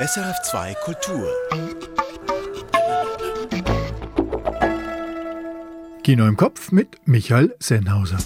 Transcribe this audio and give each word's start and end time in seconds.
SRF2 0.00 0.74
Kultur. 0.82 1.28
Kino 6.02 6.26
im 6.26 6.38
Kopf 6.38 6.72
mit 6.72 6.96
Michael 7.04 7.54
Sennhauser. 7.58 8.16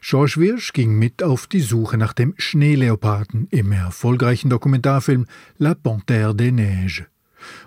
George 0.00 0.36
Wirsch 0.38 0.72
ging 0.72 0.98
mit 0.98 1.22
auf 1.22 1.48
die 1.48 1.60
Suche 1.60 1.98
nach 1.98 2.14
dem 2.14 2.32
Schneeleoparden 2.38 3.48
im 3.50 3.72
erfolgreichen 3.72 4.48
Dokumentarfilm 4.48 5.26
La 5.58 5.72
Panthère 5.72 6.32
des 6.32 6.50
Neiges. 6.50 7.02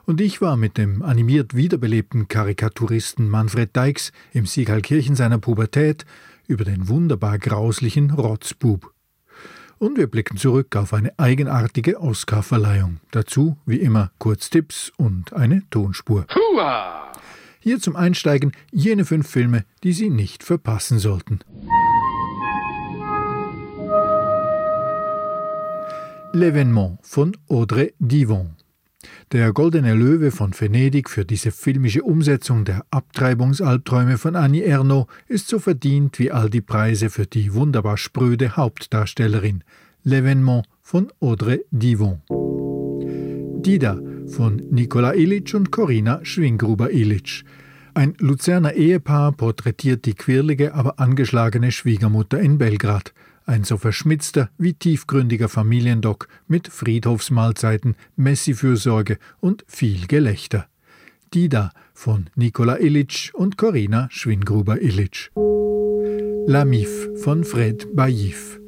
Und 0.06 0.22
ich 0.22 0.42
war 0.42 0.58
mit 0.58 0.80
dem 0.80 1.04
animiert 1.04 1.56
wiederbelebten 1.56 2.28
Karikaturisten 2.28 3.30
Manfred 3.30 3.76
Dykes 3.76 4.12
im 4.34 4.48
Siegalkirchen 4.48 5.16
seiner 5.16 5.38
Pubertät 5.38 6.04
über 6.48 6.66
den 6.66 6.88
wunderbar 6.88 7.38
grauslichen 7.38 8.12
Rotzbub. 8.12 8.94
Und 9.80 9.98
wir 9.98 10.08
blicken 10.08 10.38
zurück 10.38 10.76
auf 10.76 10.94
eine 10.94 11.18
eigenartige 11.20 12.02
Oscarverleihung. 12.02 13.00
Dazu, 13.12 13.58
wie 13.66 13.78
immer, 13.78 14.12
Kurztipps 14.18 14.92
und 14.98 15.34
eine 15.34 15.64
Tonspur. 15.70 16.26
Hua! 16.34 17.12
Hier 17.60 17.80
zum 17.80 17.96
Einsteigen 17.96 18.54
jene 18.72 19.06
fünf 19.06 19.28
Filme, 19.30 19.66
die 19.84 19.94
Sie 19.94 20.10
nicht 20.10 20.44
verpassen 20.44 21.00
sollten. 21.00 21.40
L'événement 26.34 26.98
von 27.02 27.36
Audrey 27.50 27.94
Divon. 28.00 28.56
Der 29.32 29.52
Goldene 29.54 29.94
Löwe 29.94 30.32
von 30.32 30.54
Venedig 30.58 31.10
für 31.10 31.26
diese 31.26 31.52
filmische 31.52 32.04
Umsetzung 32.04 32.66
der 32.66 32.86
Abtreibungsalbträume 32.92 34.18
von 34.18 34.36
Annie 34.36 34.64
Ernaux 34.64 35.10
ist 35.28 35.48
so 35.48 35.60
verdient 35.60 36.18
wie 36.20 36.32
all 36.32 36.50
die 36.50 36.62
Preise 36.62 37.10
für 37.10 37.26
die 37.26 37.54
wunderbar 37.54 37.98
spröde 37.98 38.56
Hauptdarstellerin. 38.56 39.64
L'événement 40.06 40.64
von 40.82 41.12
Audrey 41.20 41.66
Divon. 41.72 42.22
Dida 43.62 44.00
von 44.28 44.62
Nikola 44.72 45.14
Illich 45.14 45.54
und 45.56 45.72
Corina 45.72 46.20
Schwingruber-Illich. 46.24 47.44
Ein 47.94 48.14
Luzerner 48.20 48.74
Ehepaar 48.74 49.32
porträtiert 49.32 50.06
die 50.06 50.14
quirlige, 50.14 50.74
aber 50.76 51.00
angeschlagene 51.00 51.72
Schwiegermutter 51.72 52.40
in 52.40 52.58
Belgrad. 52.58 53.14
Ein 53.50 53.64
so 53.64 53.78
verschmitzter 53.78 54.50
wie 54.58 54.74
tiefgründiger 54.74 55.48
Familiendoc 55.48 56.28
mit 56.50 56.68
Friedhofsmahlzeiten, 56.68 57.96
Messi-Fürsorge 58.18 59.20
und 59.40 59.64
viel 59.70 60.06
Gelächter. 60.06 60.68
Dida 61.34 61.72
von 61.94 62.30
Nikola 62.36 62.78
Illich 62.78 63.32
und 63.34 63.58
Corina 63.58 64.10
Schwingruber-Illich. 64.12 65.32
La 66.46 66.66
Mif 66.66 67.08
von 67.24 67.46
Fred 67.46 67.88
Baïf. 67.96 68.60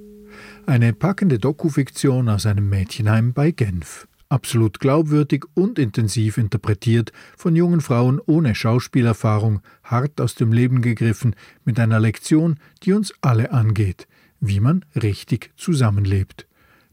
Eine 0.66 0.94
packende 0.94 1.40
Dokufiktion 1.40 2.30
aus 2.30 2.46
einem 2.46 2.70
Mädchenheim 2.70 3.34
bei 3.34 3.52
Genf. 3.52 4.08
Absolut 4.30 4.80
glaubwürdig 4.80 5.44
und 5.56 5.78
intensiv 5.78 6.38
interpretiert 6.38 7.12
von 7.36 7.54
jungen 7.54 7.82
Frauen 7.82 8.22
ohne 8.26 8.56
Schauspielerfahrung, 8.56 9.60
hart 9.84 10.22
aus 10.22 10.36
dem 10.36 10.54
Leben 10.54 10.82
gegriffen, 10.82 11.36
mit 11.66 11.82
einer 11.82 12.00
Lektion, 12.00 12.60
die 12.84 12.94
uns 12.94 13.14
alle 13.20 13.52
angeht– 13.52 14.08
wie 14.40 14.60
man 14.60 14.86
richtig 14.96 15.52
zusammenlebt. 15.56 16.48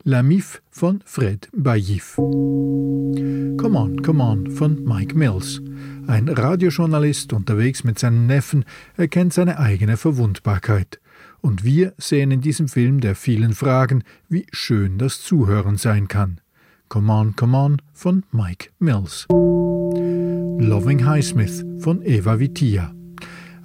La 0.05 0.23
Mif 0.23 0.63
von 0.71 1.03
Fred 1.05 1.49
Bayif. 1.53 2.15
Come 2.15 3.77
on, 3.77 4.03
come 4.03 4.23
on 4.23 4.51
von 4.51 4.85
Mike 4.85 5.17
Mills. 5.17 5.61
Ein 6.07 6.29
Radiojournalist 6.29 7.33
unterwegs 7.33 7.83
mit 7.83 7.99
seinem 7.99 8.27
Neffen 8.27 8.65
erkennt 8.97 9.33
seine 9.35 9.59
eigene 9.59 9.97
Verwundbarkeit. 9.97 11.01
Und 11.41 11.65
wir 11.65 11.93
sehen 11.99 12.31
in 12.31 12.41
diesem 12.41 12.69
Film 12.69 13.01
der 13.01 13.17
vielen 13.17 13.53
Fragen, 13.53 14.05
wie 14.29 14.47
schön 14.53 14.99
das 14.99 15.23
Zuhören 15.23 15.77
sein 15.77 16.07
kann. 16.07 16.41
Come 16.89 17.13
on, 17.13 17.35
come 17.35 17.57
on 17.57 17.83
von 17.93 18.23
Mike 18.31 18.71
Mills. 18.79 19.27
Loving 19.31 21.05
Highsmith 21.05 21.65
von 21.81 22.03
Eva 22.03 22.39
Vitia. 22.39 22.96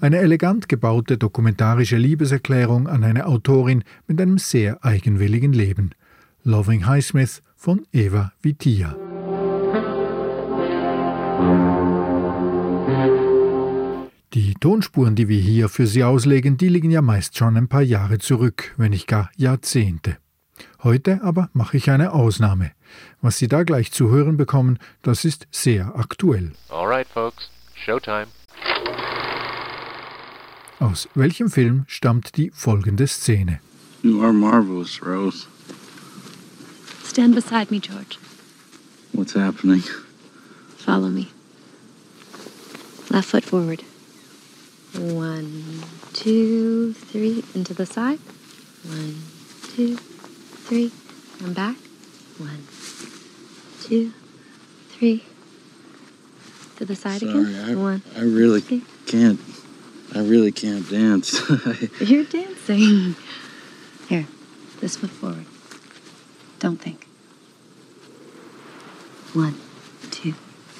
Eine 0.01 0.17
elegant 0.17 0.67
gebaute 0.67 1.19
dokumentarische 1.19 1.95
Liebeserklärung 1.95 2.87
an 2.87 3.03
eine 3.03 3.27
Autorin 3.27 3.83
mit 4.07 4.19
einem 4.19 4.39
sehr 4.39 4.83
eigenwilligen 4.83 5.53
Leben. 5.53 5.91
Loving 6.43 6.87
Highsmith 6.87 7.43
von 7.55 7.85
Eva 7.93 8.33
Vitia. 8.41 8.95
Die 14.33 14.55
Tonspuren, 14.55 15.15
die 15.15 15.27
wir 15.27 15.39
hier 15.39 15.69
für 15.69 15.85
Sie 15.85 16.03
auslegen, 16.03 16.57
die 16.57 16.69
liegen 16.69 16.89
ja 16.89 17.03
meist 17.03 17.37
schon 17.37 17.55
ein 17.55 17.67
paar 17.67 17.83
Jahre 17.83 18.17
zurück, 18.17 18.73
wenn 18.77 18.89
nicht 18.89 19.05
gar 19.05 19.29
Jahrzehnte. 19.37 20.17
Heute 20.81 21.21
aber 21.21 21.51
mache 21.53 21.77
ich 21.77 21.91
eine 21.91 22.13
Ausnahme. 22.13 22.71
Was 23.21 23.37
Sie 23.37 23.47
da 23.47 23.61
gleich 23.61 23.91
zu 23.91 24.09
hören 24.09 24.35
bekommen, 24.35 24.79
das 25.03 25.25
ist 25.25 25.47
sehr 25.51 25.95
aktuell. 25.95 26.53
All 26.69 26.87
right, 26.87 27.07
folks. 27.07 27.51
Showtime. 27.75 28.25
Aus 30.81 31.07
welchem 31.13 31.51
Film 31.51 31.83
stammt 31.87 32.37
die 32.37 32.49
folgende 32.55 33.05
Szene? 33.05 33.59
You 34.01 34.23
are 34.23 34.33
marvelous, 34.33 34.99
Rose. 35.05 35.45
Stand 37.05 37.35
beside 37.35 37.69
me, 37.69 37.79
George. 37.79 38.17
What's 39.13 39.35
happening? 39.35 39.83
Follow 40.77 41.09
me. 41.09 41.27
Left 43.11 43.29
foot 43.29 43.43
forward. 43.45 43.83
One, 44.97 45.83
two, 46.13 46.93
three. 47.11 47.43
Into 47.53 47.75
the 47.75 47.85
side. 47.85 48.17
One, 48.83 49.21
two, 49.75 49.97
three. 50.65 50.91
And 51.43 51.53
back. 51.53 51.75
One, 52.39 52.65
two, 53.83 54.13
three. 54.89 55.23
To 56.77 56.85
the 56.85 56.95
side 56.95 57.19
Sorry, 57.21 57.31
again. 57.39 57.69
I, 57.69 57.75
One. 57.75 58.01
I 58.17 58.21
really 58.21 58.61
two. 58.61 58.81
can't. 59.05 59.39
I 60.13 60.19
really 60.19 60.51
can't 60.51 60.89
dance. 60.89 61.39
You're 62.01 62.25
dancing. 62.25 63.15
Here, 64.09 64.27
this 64.81 64.97
foot 64.97 65.09
forward. 65.09 65.45
Don't 66.59 66.81
think. 66.81 67.07
One, 69.33 69.55
two, 70.11 70.33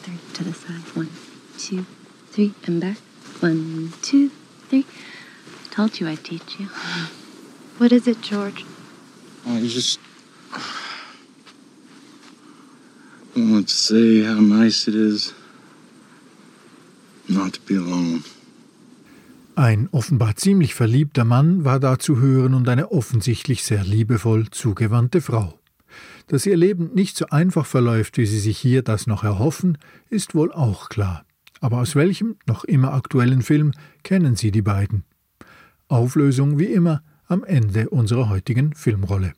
three. 0.04 0.18
To 0.34 0.44
the 0.44 0.54
side. 0.54 0.82
One, 0.96 1.10
two, 1.58 1.86
three. 2.32 2.54
And 2.66 2.82
back. 2.82 2.98
One, 3.40 3.94
two, 4.02 4.30
three. 4.70 4.86
Told 5.70 6.00
you 6.00 6.08
I'd 6.08 6.24
teach 6.24 6.60
you. 6.60 6.68
What 7.78 7.92
is 7.92 8.08
it, 8.08 8.22
George? 8.22 8.64
I 9.48 9.60
just 9.62 10.00
want 13.36 13.70
to 13.70 13.74
say 13.74 14.22
how 14.24 14.36
nice 14.36 14.88
it 14.88 14.94
is 14.94 15.34
not 17.28 17.54
to 17.54 17.62
be 17.62 17.76
alone. 17.76 18.24
Ein 19.56 19.90
offenbar 19.92 20.36
ziemlich 20.38 20.74
verliebter 20.74 21.26
Mann 21.26 21.66
war 21.66 21.80
da 21.80 22.00
zu 22.00 22.20
hören 22.20 22.54
und 22.54 22.70
eine 22.70 22.92
offensichtlich 22.92 23.64
sehr 23.64 23.84
liebevoll 23.84 24.50
zugewandte 24.50 25.20
Frau. 25.22 25.60
Dass 26.28 26.46
ihr 26.46 26.56
Leben 26.56 26.92
nicht 26.94 27.18
so 27.18 27.26
einfach 27.28 27.66
verläuft, 27.66 28.18
wie 28.18 28.26
sie 28.26 28.40
sich 28.40 28.58
hier 28.58 28.82
das 28.82 29.08
noch 29.08 29.24
erhoffen, 29.24 29.78
ist 30.10 30.36
wohl 30.36 30.54
auch 30.54 30.88
klar. 30.88 31.26
Aber 31.60 31.80
aus 31.80 31.96
welchem 31.96 32.38
noch 32.48 32.64
immer 32.64 32.94
aktuellen 32.94 33.42
Film 33.42 33.72
kennen 34.04 34.36
Sie 34.36 34.52
die 34.52 34.62
beiden? 34.62 35.04
Auflösung 35.90 36.58
wie 36.58 36.66
immer 36.66 37.04
am 37.28 37.44
Ende 37.44 37.90
unserer 37.90 38.30
heutigen 38.30 38.74
Filmrolle. 38.74 39.34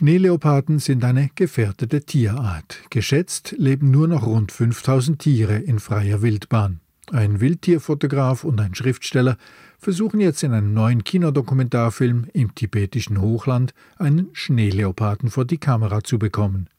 Schneeleoparden 0.00 0.78
sind 0.78 1.04
eine 1.04 1.28
gefährdete 1.34 2.00
Tierart. 2.00 2.78
Geschätzt 2.88 3.54
leben 3.58 3.90
nur 3.90 4.08
noch 4.08 4.24
rund 4.24 4.50
5000 4.50 5.18
Tiere 5.18 5.58
in 5.58 5.78
freier 5.78 6.22
Wildbahn. 6.22 6.80
Ein 7.12 7.40
Wildtierfotograf 7.42 8.44
und 8.44 8.58
ein 8.62 8.74
Schriftsteller 8.74 9.36
versuchen 9.78 10.20
jetzt 10.20 10.42
in 10.42 10.54
einem 10.54 10.72
neuen 10.72 11.04
Kinodokumentarfilm 11.04 12.28
im 12.32 12.54
tibetischen 12.54 13.20
Hochland 13.20 13.74
einen 13.98 14.30
Schneeleoparden 14.32 15.28
vor 15.28 15.44
die 15.44 15.58
Kamera 15.58 16.02
zu 16.02 16.18
bekommen. 16.18 16.70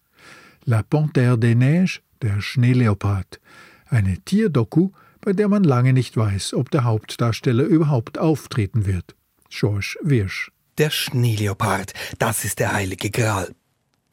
La 0.65 0.79
Panthère 0.81 1.37
des 1.37 1.55
Neiges, 1.55 2.01
der 2.23 2.41
Schneeleopard. 2.41 3.39
Eine 3.85 4.17
Tierdoku, 4.25 4.93
bei 5.19 5.33
der 5.33 5.47
man 5.47 5.63
lange 5.63 5.93
nicht 5.93 6.17
weiß, 6.17 6.55
ob 6.55 6.71
der 6.71 6.85
Hauptdarsteller 6.85 7.65
überhaupt 7.65 8.17
auftreten 8.17 8.87
wird. 8.87 9.13
George 9.51 9.95
Wirsch. 10.01 10.51
Der 10.81 10.89
Schneeleopard, 10.89 11.93
das 12.17 12.43
ist 12.43 12.57
der 12.57 12.73
heilige 12.73 13.11
Gral. 13.11 13.53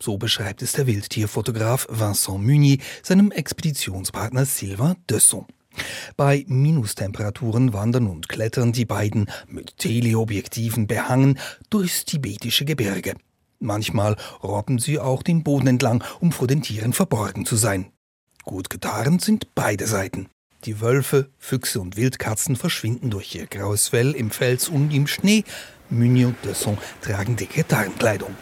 So 0.02 0.18
beschreibt 0.18 0.60
es 0.60 0.72
der 0.72 0.86
Wildtierfotograf 0.86 1.86
Vincent 1.88 2.44
Munier 2.44 2.76
seinem 3.02 3.30
Expeditionspartner 3.30 4.44
Sylvain 4.44 4.96
Desson. 5.08 5.46
Bei 6.18 6.44
Minustemperaturen 6.46 7.72
wandern 7.72 8.06
und 8.06 8.28
klettern 8.28 8.72
die 8.72 8.84
beiden 8.84 9.30
mit 9.46 9.78
Teleobjektiven 9.78 10.86
behangen 10.86 11.38
durchs 11.70 12.04
tibetische 12.04 12.66
Gebirge. 12.66 13.14
Manchmal 13.60 14.16
robben 14.42 14.78
sie 14.78 14.98
auch 14.98 15.22
den 15.22 15.44
Boden 15.44 15.68
entlang, 15.68 16.04
um 16.20 16.32
vor 16.32 16.48
den 16.48 16.60
Tieren 16.60 16.92
verborgen 16.92 17.46
zu 17.46 17.56
sein. 17.56 17.92
Gut 18.44 18.68
getarnt 18.68 19.22
sind 19.22 19.54
beide 19.54 19.86
Seiten. 19.86 20.28
Die 20.64 20.80
Wölfe, 20.80 21.30
Füchse 21.38 21.80
und 21.80 21.96
Wildkatzen 21.96 22.56
verschwinden 22.56 23.10
durch 23.10 23.34
ihr 23.34 23.46
graues 23.46 23.88
Fell 23.88 24.12
im 24.12 24.30
Fels 24.30 24.68
und 24.68 24.92
im 24.92 25.06
Schnee. 25.06 25.44
Meunier 25.90 26.28
und 26.28 26.36
Desson 26.44 26.76
tragen 27.00 27.36
dicke 27.36 27.66
Tarnkleidung. 27.66 28.34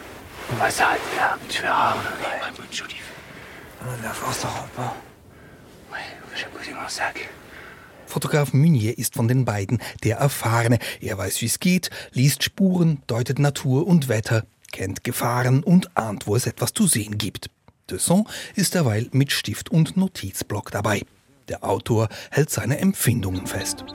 Fotograf 8.05 8.53
Meunier 8.53 8.97
ist 8.97 9.13
von 9.13 9.27
den 9.27 9.45
beiden 9.45 9.79
der 10.03 10.17
Erfahrene. 10.17 10.79
Er 11.01 11.17
weiß, 11.17 11.41
wie 11.41 11.45
es 11.45 11.59
geht, 11.59 11.89
liest 12.11 12.43
Spuren, 12.43 13.01
deutet 13.07 13.39
Natur 13.39 13.87
und 13.87 14.09
Wetter, 14.09 14.43
kennt 14.71 15.03
Gefahren 15.03 15.63
und 15.63 15.95
ahnt, 15.97 16.27
wo 16.27 16.35
es 16.35 16.47
etwas 16.47 16.73
zu 16.73 16.87
sehen 16.87 17.17
gibt. 17.17 17.49
Desson 17.89 18.27
ist 18.55 18.75
derweil 18.75 19.07
mit 19.11 19.31
Stift 19.31 19.69
und 19.69 19.95
Notizblock 19.95 20.71
dabei. 20.71 21.03
Der 21.47 21.63
Autor 21.63 22.09
hält 22.29 22.49
seine 22.49 22.79
Empfindungen 22.79 23.47
fest. 23.47 23.85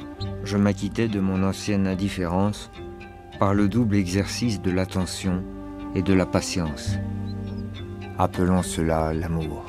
Je 0.44 0.56
m'acquittais 0.56 1.08
de 1.08 1.20
mon 1.20 1.42
ancienne 1.44 1.86
indifférence 1.86 2.70
par 3.42 3.54
le 3.54 3.68
double 3.68 3.96
exercice 3.96 4.62
de 4.62 4.70
l'attention 4.70 5.42
et 5.96 6.02
de 6.02 6.12
la 6.14 6.26
patience. 6.26 6.96
Appelons 8.16 8.62
cela 8.62 9.12
l'amour. 9.12 9.64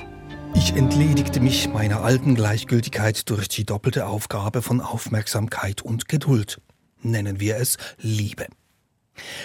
Ich 0.54 0.76
entledigte 0.76 1.40
mich 1.40 1.70
meiner 1.70 2.04
alten 2.04 2.36
Gleichgültigkeit 2.36 3.28
durch 3.32 3.48
die 3.48 3.66
doppelte 3.66 4.06
Aufgabe 4.06 4.62
von 4.62 4.80
Aufmerksamkeit 4.80 5.82
und 5.82 6.08
Geduld. 6.08 6.62
Nennen 7.02 7.40
wir 7.40 7.56
es 7.58 7.78
Liebe. 7.98 8.46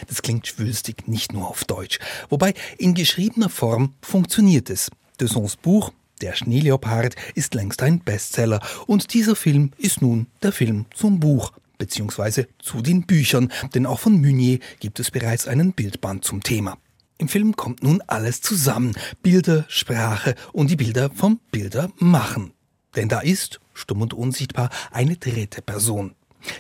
Das 0.08 0.20
klingt 0.20 0.46
schwülstig, 0.46 1.08
nicht 1.08 1.32
nur 1.32 1.48
auf 1.48 1.64
Deutsch. 1.64 1.98
Wobei 2.28 2.52
in 2.76 2.92
geschriebener 2.92 3.48
Form 3.48 3.94
funktioniert 4.02 4.69
es. 4.69 4.90
Dessons 5.19 5.56
Buch 5.56 5.90
Der 6.20 6.34
Schneeleopard 6.34 7.14
ist 7.34 7.54
längst 7.54 7.82
ein 7.82 8.00
Bestseller 8.00 8.60
und 8.86 9.14
dieser 9.14 9.36
Film 9.36 9.70
ist 9.78 10.02
nun 10.02 10.26
der 10.42 10.52
Film 10.52 10.84
zum 10.94 11.19
Buch 11.19 11.52
beziehungsweise 11.78 12.48
zu 12.58 12.82
den 12.82 13.06
Büchern, 13.06 13.52
denn 13.75 13.86
auch 13.86 14.00
von 14.00 14.20
Meunier 14.20 14.58
gibt 14.80 15.00
es 15.00 15.10
bereits 15.10 15.48
einen 15.48 15.72
Bildband 15.72 16.25
zum 16.25 16.42
Thema. 16.42 16.78
Im 17.19 17.28
Film 17.28 17.56
kommt 17.56 17.82
nun 17.82 18.00
alles 18.06 18.40
zusammen. 18.40 18.94
Bilder, 19.22 19.64
Sprache 19.69 20.36
und 20.52 20.70
die 20.70 20.76
Bilder 20.76 21.10
vom 21.10 21.40
Bildermachen. 21.50 22.52
Denn 22.94 23.08
da 23.08 23.20
ist, 23.20 23.60
stumm 23.75 24.02
und 24.02 24.14
unsichtbar, 24.14 24.70
eine 24.92 25.16
dritte 25.16 25.60
Person. 25.62 26.14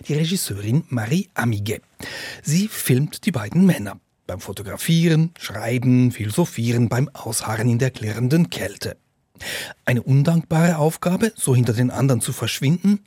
Die 0.08 0.14
Regisseurin 0.14 0.84
Marie 0.88 1.28
Amiguet. 1.34 1.82
Sie 2.42 2.66
filmt 2.66 3.24
die 3.24 3.30
beiden 3.30 3.66
Männer. 3.66 4.00
Beim 4.26 4.40
Fotografieren, 4.40 5.30
Schreiben, 5.38 6.10
Philosophieren, 6.10 6.88
beim 6.88 7.08
Ausharren 7.14 7.68
in 7.70 7.78
der 7.78 7.90
klirrenden 7.90 8.50
Kälte. 8.50 8.96
Eine 9.84 10.02
undankbare 10.02 10.78
Aufgabe, 10.78 11.32
so 11.36 11.54
hinter 11.54 11.72
den 11.72 11.90
anderen 11.90 12.20
zu 12.20 12.32
verschwinden? 12.32 13.00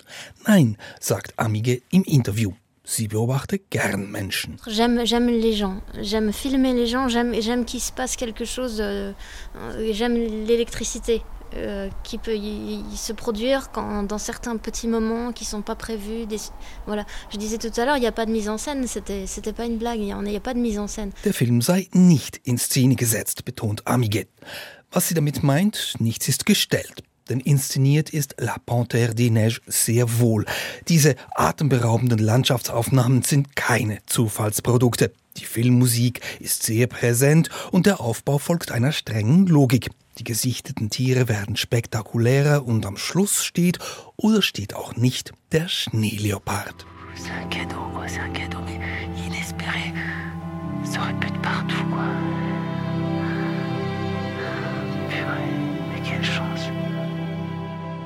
Nein, 0.46 0.78
sagt 1.00 1.34
Amige 1.38 1.82
im 1.92 2.04
Interview. 2.04 2.54
Sie 2.84 3.08
beobachtet 3.08 3.70
gern 3.70 4.12
Menschen. 4.12 4.58
J'aime, 4.68 5.06
j'aime 5.06 5.28
les 5.28 5.54
gens. 5.54 5.82
J'aime 6.02 6.34
filmer 6.34 6.74
les 6.74 6.88
gens. 6.88 7.08
J'aime, 7.10 7.34
j'aime 7.40 7.64
qu'il 7.64 7.80
se 7.80 7.92
passe 7.92 8.16
quelque 8.16 8.44
chose. 8.44 8.80
Euh, 8.80 9.14
j'aime 9.92 10.16
l'électricité 10.16 11.22
euh, 11.54 11.90
qui 12.04 12.18
peut 12.18 12.36
y, 12.36 12.82
y 12.92 12.98
se 12.98 13.14
produire 13.14 13.72
quand, 13.72 14.04
dans 14.04 14.18
certains 14.18 14.58
petits 14.58 14.88
moments 14.88 15.32
qui 15.32 15.46
sont 15.46 15.62
pas 15.62 15.76
prévus. 15.76 16.26
Des, 16.26 16.38
voilà. 16.88 17.06
Je 17.32 17.38
disais 17.38 17.60
tout 17.60 17.72
à 17.80 17.86
l'heure, 17.86 17.98
il 17.98 18.02
n'y 18.02 18.08
a 18.08 18.12
pas 18.12 18.26
de 18.26 18.32
mise 18.32 18.50
en 18.50 18.58
scène. 18.58 18.88
C'était, 18.88 19.28
c'était 19.28 19.54
pas 19.54 19.66
une 19.66 19.78
blague. 19.78 20.00
Il 20.00 20.06
n'y 20.06 20.12
a, 20.12 20.38
a 20.38 20.40
pas 20.42 20.56
de 20.56 20.60
mise 20.60 20.80
en 20.80 20.88
scène. 20.88 21.12
Der 21.24 21.34
Film 21.34 21.62
sei 21.62 21.88
nicht 21.94 22.42
in 22.48 22.58
Szene 22.58 22.96
gesetzt, 22.96 23.46
betont 23.46 23.76
Amiguet. 23.86 24.28
Was 24.92 25.08
sie 25.08 25.14
damit 25.14 25.42
meint, 25.42 25.96
nichts 26.00 26.28
ist 26.28 26.46
gestellt. 26.46 27.04
Denn 27.30 27.40
inszeniert 27.40 28.10
ist 28.10 28.36
La 28.40 28.58
Panthère 28.66 29.14
des 29.14 29.32
Neiges 29.32 29.62
sehr 29.66 30.20
wohl. 30.20 30.46
Diese 30.90 31.16
atemberaubenden 31.34 32.20
Landschaftsaufnahmen 32.20 33.22
sind 33.22 33.56
keine 33.56 34.00
Zufallsprodukte. 34.06 35.14
Die 35.38 35.46
Filmmusik 35.46 36.20
ist 36.42 36.64
sehr 36.64 36.88
präsent 36.88 37.50
und 37.72 37.86
der 37.86 38.02
Aufbau 38.02 38.38
folgt 38.38 38.72
einer 38.72 38.92
strengen 38.92 39.48
Logik. 39.48 39.92
Die 40.18 40.26
gesichteten 40.26 40.90
Tiere 40.90 41.30
werden 41.30 41.56
spektakulärer 41.56 42.66
und 42.66 42.86
am 42.86 42.98
Schluss 42.98 43.46
steht 43.46 43.80
oder 44.18 44.42
steht 44.42 44.74
auch 44.74 44.98
nicht 44.98 45.32
der 45.54 45.70
Schneeleopard. 45.70 46.86
C'est 47.16 47.32
un 47.32 47.50
cadeau, 47.50 47.78
c'est 48.08 48.20
un 48.20 48.34
cadeau, 48.34 48.60
mais 48.66 48.80
inespéré. 49.26 49.94
Ça 50.84 51.00
aurait 51.02 51.18
pu 51.20 51.28
être 51.28 51.42
partout. 51.42 51.82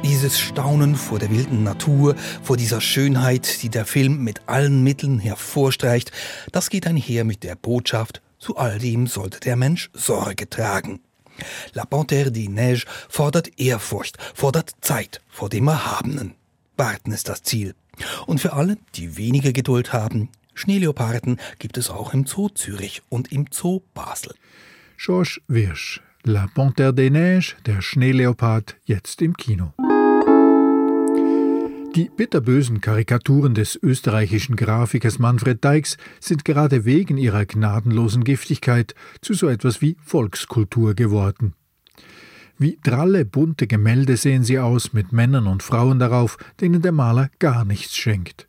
Dieses 0.03 0.39
Staunen 0.39 0.95
vor 0.95 1.19
der 1.19 1.29
wilden 1.29 1.63
Natur, 1.63 2.15
vor 2.41 2.57
dieser 2.57 2.79
Schönheit, 2.79 3.63
die 3.63 3.69
der 3.69 3.85
Film 3.85 4.23
mit 4.23 4.47
allen 4.47 4.83
Mitteln 4.83 5.19
hervorstreicht, 5.19 6.11
das 6.51 6.69
geht 6.69 6.87
einher 6.87 7.23
mit 7.25 7.43
der 7.43 7.55
Botschaft, 7.55 8.21
zu 8.39 8.57
all 8.57 8.79
dem 8.79 9.07
sollte 9.07 9.39
der 9.39 9.55
Mensch 9.55 9.89
Sorge 9.93 10.49
tragen. 10.49 11.01
La 11.73 11.83
Panthère 11.83 12.29
des 12.29 12.47
Neiges 12.49 12.85
fordert 13.09 13.59
Ehrfurcht, 13.59 14.17
fordert 14.33 14.71
Zeit 14.81 15.21
vor 15.27 15.49
dem 15.49 15.67
Erhabenen. 15.67 16.35
Warten 16.77 17.11
ist 17.11 17.29
das 17.29 17.43
Ziel. 17.43 17.75
Und 18.25 18.39
für 18.39 18.53
alle, 18.53 18.77
die 18.95 19.17
weniger 19.17 19.53
Geduld 19.53 19.93
haben, 19.93 20.29
Schneeleoparden 20.53 21.39
gibt 21.59 21.77
es 21.77 21.89
auch 21.89 22.13
im 22.13 22.25
Zoo 22.25 22.49
Zürich 22.49 23.01
und 23.09 23.31
im 23.31 23.47
Zoo 23.51 23.81
Basel. 23.93 24.33
Georges 24.97 25.41
Wirsch, 25.47 26.01
La 26.27 26.47
Panthère 26.47 26.91
des 26.91 27.11
Neiges, 27.11 27.55
der 27.67 27.83
Schneeleopard, 27.83 28.77
jetzt 28.85 29.21
im 29.21 29.37
Kino. 29.37 29.73
Die 31.95 32.09
bitterbösen 32.17 32.81
Karikaturen 32.81 33.53
des 33.53 33.77
österreichischen 33.83 34.55
Grafikers 34.55 35.19
Manfred 35.19 35.63
Deix 35.63 35.97
sind 36.19 36.43
gerade 36.43 36.83
wegen 36.83 37.19
ihrer 37.19 37.45
gnadenlosen 37.45 38.23
Giftigkeit 38.23 38.95
zu 39.21 39.35
so 39.35 39.47
etwas 39.47 39.83
wie 39.83 39.97
Volkskultur 40.03 40.95
geworden. 40.95 41.53
Wie 42.57 42.79
dralle, 42.81 43.23
bunte 43.23 43.67
Gemälde 43.67 44.17
sehen 44.17 44.43
sie 44.43 44.57
aus, 44.57 44.93
mit 44.93 45.13
Männern 45.13 45.45
und 45.45 45.61
Frauen 45.61 45.99
darauf, 45.99 46.39
denen 46.59 46.81
der 46.81 46.91
Maler 46.91 47.29
gar 47.37 47.65
nichts 47.65 47.95
schenkt. 47.95 48.47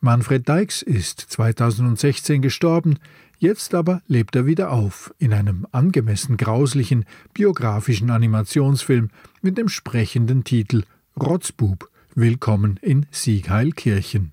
Manfred 0.00 0.48
Deix 0.48 0.82
ist 0.82 1.20
2016 1.20 2.42
gestorben, 2.42 2.98
jetzt 3.42 3.74
aber 3.74 4.00
lebt 4.06 4.36
er 4.36 4.46
wieder 4.46 4.70
auf 4.70 5.12
in 5.18 5.34
einem 5.34 5.66
angemessen 5.72 6.36
grauslichen 6.36 7.04
biografischen 7.34 8.10
Animationsfilm 8.10 9.10
mit 9.42 9.58
dem 9.58 9.68
sprechenden 9.68 10.44
Titel 10.44 10.84
Rotzbub. 11.20 11.90
Willkommen 12.14 12.78
in 12.82 13.06
Siegheilkirchen. 13.10 14.32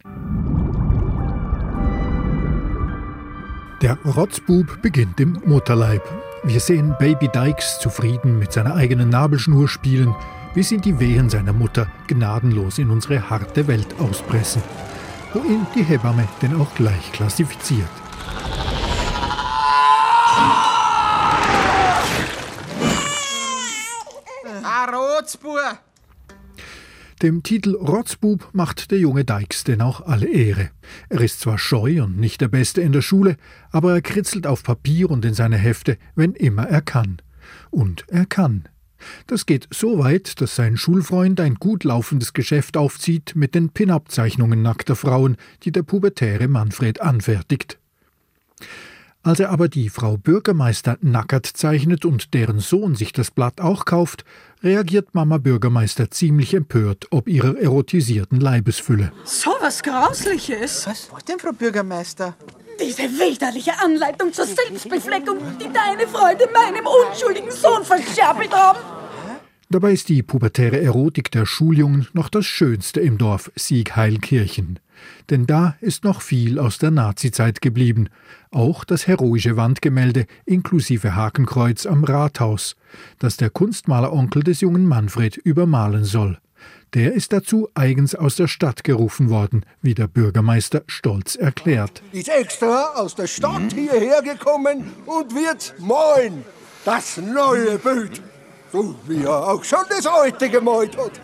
Der 3.81 3.97
Rotzbub 4.05 4.81
beginnt 4.81 5.19
im 5.19 5.41
Mutterleib. 5.43 6.03
Wir 6.43 6.59
sehen 6.59 6.95
Baby 6.99 7.29
Dykes 7.29 7.79
zufrieden 7.79 8.37
mit 8.37 8.53
seiner 8.53 8.75
eigenen 8.75 9.09
Nabelschnur 9.09 9.67
spielen, 9.67 10.13
wie 10.53 10.63
sie 10.63 10.77
die 10.77 10.99
Wehen 10.99 11.29
seiner 11.29 11.53
Mutter 11.53 11.91
gnadenlos 12.07 12.77
in 12.77 12.91
unsere 12.91 13.29
harte 13.29 13.67
Welt 13.67 13.87
auspressen, 13.99 14.61
wo 15.33 15.39
ihn 15.39 15.65
die 15.73 15.83
Hebamme 15.83 16.27
denn 16.41 16.55
auch 16.55 16.75
gleich 16.75 17.11
klassifiziert. 17.11 17.89
Rotzbub! 25.19 25.79
Dem 27.21 27.43
Titel 27.43 27.75
Rotzbub 27.75 28.47
macht 28.53 28.89
der 28.89 28.99
junge 28.99 29.25
Dykes 29.25 29.65
denn 29.65 29.81
auch 29.81 29.99
alle 29.99 30.29
Ehre. 30.29 30.69
Er 31.09 31.19
ist 31.19 31.41
zwar 31.41 31.57
scheu 31.57 32.01
und 32.03 32.17
nicht 32.17 32.39
der 32.39 32.47
Beste 32.47 32.79
in 32.79 32.93
der 32.93 33.01
Schule, 33.01 33.35
aber 33.69 33.91
er 33.91 34.01
kritzelt 34.01 34.47
auf 34.47 34.63
Papier 34.63 35.11
und 35.11 35.25
in 35.25 35.33
seine 35.33 35.57
Hefte, 35.57 35.97
wenn 36.15 36.35
immer 36.35 36.69
er 36.69 36.81
kann. 36.81 37.21
Und 37.69 38.05
er 38.07 38.25
kann. 38.25 38.69
Das 39.27 39.45
geht 39.45 39.67
so 39.71 39.99
weit, 39.99 40.39
dass 40.39 40.55
sein 40.55 40.77
Schulfreund 40.77 41.41
ein 41.41 41.55
gut 41.55 41.83
laufendes 41.83 42.31
Geschäft 42.31 42.77
aufzieht 42.77 43.33
mit 43.35 43.55
den 43.55 43.71
Pin-Up-Zeichnungen 43.71 44.61
nackter 44.61 44.95
Frauen, 44.95 45.35
die 45.63 45.73
der 45.73 45.83
pubertäre 45.83 46.47
Manfred 46.47 47.01
anfertigt. 47.01 47.77
Als 49.21 49.41
er 49.41 49.49
aber 49.49 49.67
die 49.67 49.89
Frau 49.89 50.15
Bürgermeister 50.15 50.97
nackert 51.01 51.45
zeichnet 51.45 52.05
und 52.05 52.33
deren 52.33 52.59
Sohn 52.59 52.95
sich 52.95 53.11
das 53.11 53.31
Blatt 53.31 53.59
auch 53.59 53.83
kauft, 53.83 54.23
reagiert 54.63 55.13
Mama 55.13 55.37
Bürgermeister 55.37 56.09
ziemlich 56.09 56.53
empört 56.53 57.07
ob 57.11 57.27
ihrer 57.27 57.57
erotisierten 57.59 58.39
Leibesfülle. 58.39 59.11
So 59.25 59.51
was 59.59 59.83
Grausliches! 59.83 60.87
Was? 60.87 61.09
Was 61.11 61.25
denn, 61.25 61.37
Frau 61.37 61.51
Bürgermeister? 61.51 62.35
Diese 62.79 63.03
widerliche 63.03 63.77
Anleitung 63.83 64.31
zur 64.31 64.45
Selbstbefleckung, 64.45 65.37
die 65.59 65.69
deine 65.73 66.07
Freunde 66.07 66.47
meinem 66.53 66.85
unschuldigen 66.87 67.51
Sohn 67.51 67.83
verscherbelt 67.83 68.53
haben! 68.55 68.79
Dabei 69.71 69.91
ist 69.91 70.09
die 70.09 70.23
pubertäre 70.23 70.81
Erotik 70.81 71.29
der 71.29 71.45
Schuljungen 71.45 72.07
noch 72.13 72.29
das 72.29 72.47
Schönste 72.47 73.01
im 73.01 73.19
Dorf 73.19 73.51
Siegheilkirchen. 73.55 74.79
Denn 75.29 75.45
da 75.45 75.75
ist 75.79 76.03
noch 76.03 76.23
viel 76.23 76.57
aus 76.57 76.79
der 76.79 76.89
Nazizeit 76.89 77.61
geblieben, 77.61 78.09
auch 78.49 78.83
das 78.83 79.05
heroische 79.05 79.57
Wandgemälde 79.57 80.25
inklusive 80.45 81.15
Hakenkreuz 81.15 81.85
am 81.85 82.03
Rathaus, 82.03 82.77
das 83.19 83.37
der 83.37 83.51
Kunstmaleronkel 83.51 84.41
des 84.41 84.61
jungen 84.61 84.87
Manfred 84.87 85.37
übermalen 85.37 86.03
soll. 86.03 86.39
Der 86.95 87.13
ist 87.13 87.31
dazu 87.31 87.69
eigens 87.75 88.15
aus 88.15 88.37
der 88.37 88.47
Stadt 88.47 88.83
gerufen 88.83 89.29
worden, 89.29 89.63
wie 89.83 89.93
der 89.93 90.07
Bürgermeister 90.07 90.81
stolz 90.87 91.35
erklärt. 91.35 92.01
Ist 92.11 92.29
extra 92.29 92.95
aus 92.95 93.13
der 93.13 93.27
Stadt 93.27 93.71
hierher 93.75 94.23
gekommen 94.23 94.91
und 95.05 95.35
wird 95.35 95.75
malen. 95.77 96.43
Das 96.85 97.17
neue 97.17 97.77
Bild. 97.77 98.19
So 98.71 98.95
wie 99.07 99.23
er 99.23 99.47
auch 99.47 99.63
schon 99.63 99.79
das 99.89 100.05
alte 100.05 100.49
gemalt 100.49 100.97
hat. 100.97 101.19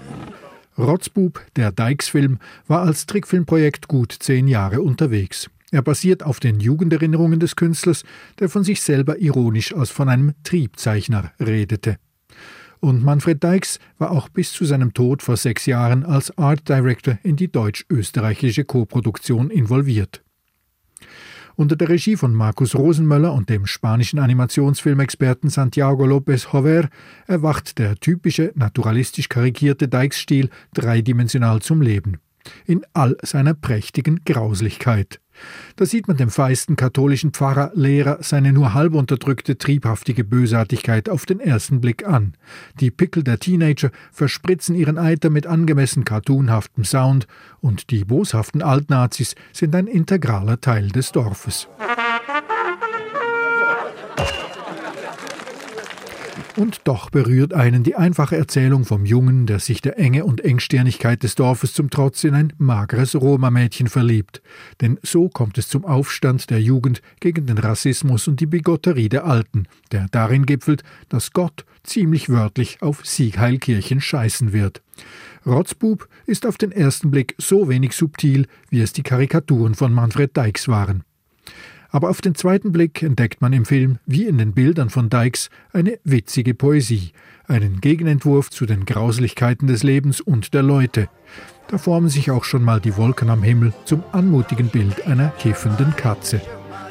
Rotzbub, 0.78 1.42
der 1.56 1.72
Dykes-Film, 1.72 2.40
war 2.68 2.82
als 2.82 3.06
Trickfilmprojekt 3.06 3.88
gut 3.88 4.14
zehn 4.20 4.48
Jahre 4.48 4.82
unterwegs. 4.82 5.50
Er 5.72 5.82
basiert 5.82 6.24
auf 6.24 6.40
den 6.40 6.60
Jugenderinnerungen 6.60 7.40
des 7.40 7.56
Künstlers, 7.56 8.04
der 8.40 8.50
von 8.50 8.64
sich 8.64 8.82
selber 8.82 9.20
ironisch 9.20 9.74
als 9.74 9.90
von 9.90 10.10
einem 10.10 10.34
Triebzeichner 10.44 11.32
redete. 11.40 11.98
Und 12.80 13.04
Manfred 13.04 13.42
Dykes 13.42 13.80
war 13.98 14.12
auch 14.12 14.30
bis 14.30 14.52
zu 14.52 14.66
seinem 14.66 14.94
Tod 14.94 15.24
vor 15.24 15.38
sechs 15.38 15.66
Jahren 15.66 16.06
als 16.06 16.38
Art 16.38 16.68
Director 16.68 17.18
in 17.24 17.36
die 17.36 17.52
deutsch-österreichische 17.52 18.66
Koproduktion 18.66 19.50
involviert. 19.50 20.25
Unter 21.58 21.78
der 21.78 21.88
Regie 21.88 22.18
von 22.18 22.34
Markus 22.34 22.76
Rosenmöller 22.76 23.34
und 23.34 23.50
dem 23.50 23.66
spanischen 23.66 24.20
Animationsfilmexperten 24.20 25.50
Santiago 25.50 26.04
López 26.04 26.52
Jover 26.52 26.90
erwacht 27.28 27.80
der 27.80 27.96
typische 27.96 28.52
naturalistisch 28.56 29.30
karikierte 29.30 29.88
Dykes-Stil 29.88 30.50
dreidimensional 30.74 31.62
zum 31.62 31.82
Leben. 31.82 32.18
In 32.66 32.86
all 32.94 33.18
seiner 33.22 33.54
prächtigen 33.54 34.22
Grauslichkeit. 34.26 35.20
Da 35.76 35.86
sieht 35.86 36.08
man 36.08 36.18
dem 36.18 36.30
feisten 36.30 36.76
katholischen 36.76 37.32
Pfarrer 37.32 37.72
Lehrer 37.74 38.20
seine 38.22 38.54
nur 38.54 38.74
halb 38.74 38.94
unterdrückte 38.94 39.58
triebhaftige 39.58 40.24
Bösartigkeit 40.24 41.10
auf 41.10 41.26
den 41.26 41.40
ersten 41.40 41.82
Blick 41.82 42.08
an. 42.08 42.36
Die 42.80 42.92
Pickel 42.92 43.24
der 43.24 43.40
Teenager 43.40 43.92
verspritzen 44.12 44.76
ihren 44.76 44.98
Eiter 44.98 45.30
mit 45.30 45.48
angemessen 45.48 46.06
cartoonhaftem 46.06 46.86
Sound 46.86 47.28
und 47.60 47.90
die 47.92 48.06
boshaften 48.06 48.62
Altnazis 48.62 49.36
sind 49.52 49.76
ein 49.76 49.88
integraler 49.88 50.62
Teil 50.62 50.88
des 50.90 51.12
Dorfes. 51.12 51.68
Und 56.56 56.82
doch 56.86 57.10
berührt 57.10 57.54
einen 57.54 57.84
die 57.84 57.96
einfache 57.96 58.38
Erzählung 58.38 58.86
vom 58.86 59.06
Jungen, 59.06 59.46
der 59.46 59.60
sich 59.60 59.82
der 59.82 60.00
Enge 60.00 60.24
und 60.24 60.40
Engstirnigkeit 60.40 61.22
des 61.22 61.36
Dorfes 61.36 61.74
zum 61.74 61.90
Trotz 61.90 62.24
in 62.24 62.34
ein 62.34 62.54
mageres 62.58 63.14
Roma-Mädchen 63.14 63.88
verliebt. 63.88 64.42
Denn 64.80 64.98
so 65.04 65.28
kommt 65.28 65.58
es 65.58 65.68
zum 65.68 65.84
Aufstand 65.84 66.50
der 66.50 66.62
Jugend 66.62 67.02
gegen 67.20 67.46
den 67.46 67.58
Rassismus 67.58 68.30
und 68.30 68.40
die 68.40 68.46
Bigotterie 68.46 69.10
der 69.10 69.26
Alten, 69.26 69.68
der 69.92 70.08
darin 70.12 70.46
gipfelt, 70.46 70.84
dass 71.10 71.34
Gott 71.34 71.66
ziemlich 71.84 72.30
wörtlich 72.30 72.82
auf 72.82 73.06
Siegheilkirchen 73.06 74.00
scheißen 74.00 74.54
wird. 74.54 74.82
Rotzbub 75.46 76.08
ist 76.26 76.46
auf 76.46 76.58
den 76.58 76.72
ersten 76.72 77.12
Blick 77.12 77.36
so 77.38 77.68
wenig 77.68 77.92
subtil, 77.94 78.48
wie 78.70 78.80
es 78.80 78.94
die 78.94 79.04
Karikaturen 79.04 79.76
von 79.76 79.94
Manfred 79.94 80.36
Dykes 80.36 80.70
waren. 80.70 81.04
Aber 81.96 82.10
auf 82.10 82.20
den 82.20 82.36
zweiten 82.36 82.74
Blick 82.74 83.02
entdeckt 83.04 83.40
man 83.40 83.54
im 83.54 83.64
Film, 83.64 84.00
wie 84.06 84.26
in 84.26 84.38
den 84.38 84.52
Bildern 84.52 84.90
von 84.90 85.10
Dykes, 85.10 85.50
eine 85.72 85.98
witzige 86.04 86.54
Poesie, 86.54 87.14
einen 87.48 87.80
Gegenentwurf 87.80 88.50
zu 88.50 88.66
den 88.66 88.84
Grauslichkeiten 88.84 89.70
des 89.70 89.82
Lebens 89.82 90.20
und 90.20 90.54
der 90.54 90.62
Leute. 90.62 91.08
Da 91.70 91.78
formen 91.78 92.10
sich 92.10 92.32
auch 92.32 92.44
schon 92.44 92.64
mal 92.64 92.82
die 92.82 92.98
Wolken 92.98 93.30
am 93.30 93.44
Himmel 93.44 93.74
zum 93.86 94.04
anmutigen 94.12 94.68
Bild 94.68 95.08
einer 95.08 95.30
kiffenden 95.40 95.96
Katze. 95.96 96.42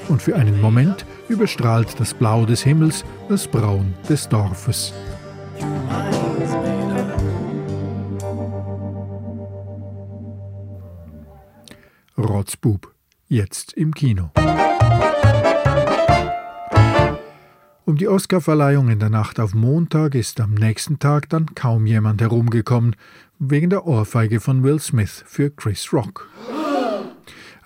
Und 0.08 0.22
für 0.22 0.36
einen 0.36 0.58
Moment 0.58 1.04
überstrahlt 1.28 2.00
das 2.00 2.14
Blau 2.14 2.46
des 2.46 2.62
Himmels 2.62 3.04
das 3.28 3.46
Braun 3.46 3.92
des 4.08 4.26
Dorfes. 4.30 4.94
Rotzbub, 12.16 12.90
jetzt 13.28 13.74
im 13.74 13.92
Kino. 13.92 14.30
Um 17.86 17.96
die 17.96 18.08
Oscarverleihung 18.08 18.88
in 18.88 18.98
der 18.98 19.10
Nacht 19.10 19.38
auf 19.38 19.52
Montag 19.52 20.14
ist 20.14 20.40
am 20.40 20.54
nächsten 20.54 20.98
Tag 20.98 21.28
dann 21.28 21.54
kaum 21.54 21.84
jemand 21.84 22.22
herumgekommen, 22.22 22.96
wegen 23.38 23.68
der 23.68 23.86
Ohrfeige 23.86 24.40
von 24.40 24.62
Will 24.62 24.80
Smith 24.80 25.22
für 25.26 25.50
Chris 25.50 25.92
Rock. 25.92 26.30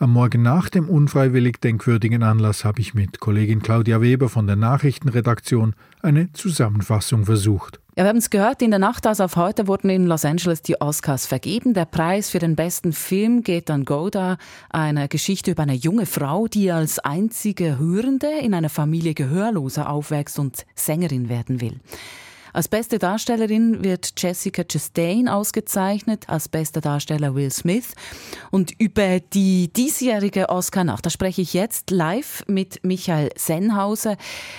Am 0.00 0.12
Morgen 0.12 0.42
nach 0.42 0.68
dem 0.68 0.88
unfreiwillig 0.88 1.58
denkwürdigen 1.60 2.22
Anlass 2.22 2.64
habe 2.64 2.80
ich 2.80 2.94
mit 2.94 3.18
Kollegin 3.18 3.62
Claudia 3.62 4.00
Weber 4.00 4.28
von 4.28 4.46
der 4.46 4.54
Nachrichtenredaktion 4.54 5.74
eine 6.02 6.32
Zusammenfassung 6.32 7.24
versucht. 7.24 7.80
Ja, 7.96 8.04
wir 8.04 8.10
haben 8.10 8.18
es 8.18 8.30
gehört, 8.30 8.62
in 8.62 8.70
der 8.70 8.78
Nacht 8.78 9.08
also 9.08 9.24
auf 9.24 9.34
heute 9.34 9.66
wurden 9.66 9.90
in 9.90 10.06
Los 10.06 10.24
Angeles 10.24 10.62
die 10.62 10.80
Oscars 10.80 11.26
vergeben. 11.26 11.74
Der 11.74 11.84
Preis 11.84 12.30
für 12.30 12.38
den 12.38 12.54
besten 12.54 12.92
Film 12.92 13.42
geht 13.42 13.72
an 13.72 13.84
Goda, 13.84 14.38
eine 14.70 15.08
Geschichte 15.08 15.50
über 15.50 15.64
eine 15.64 15.74
junge 15.74 16.06
Frau, 16.06 16.46
die 16.46 16.70
als 16.70 17.00
einzige 17.00 17.80
Hörende 17.80 18.28
in 18.40 18.54
einer 18.54 18.70
Familie 18.70 19.14
Gehörloser 19.14 19.90
aufwächst 19.90 20.38
und 20.38 20.64
Sängerin 20.76 21.28
werden 21.28 21.60
will. 21.60 21.80
Als 22.52 22.68
beste 22.68 22.98
Darstellerin 22.98 23.84
wird 23.84 24.12
Jessica 24.16 24.62
Chastain 24.64 25.28
ausgezeichnet, 25.28 26.28
als 26.28 26.48
bester 26.48 26.80
Darsteller 26.80 27.34
Will 27.34 27.50
Smith. 27.50 27.94
Und 28.50 28.72
über 28.78 29.20
die 29.20 29.72
diesjährige 29.72 30.48
Oscar-Nacht, 30.48 31.06
da 31.06 31.10
spreche 31.10 31.42
ich 31.42 31.54
jetzt 31.54 31.90
live 31.90 32.44
mit 32.46 32.84
Michael 32.84 33.30
Sennhauser. 33.36 34.16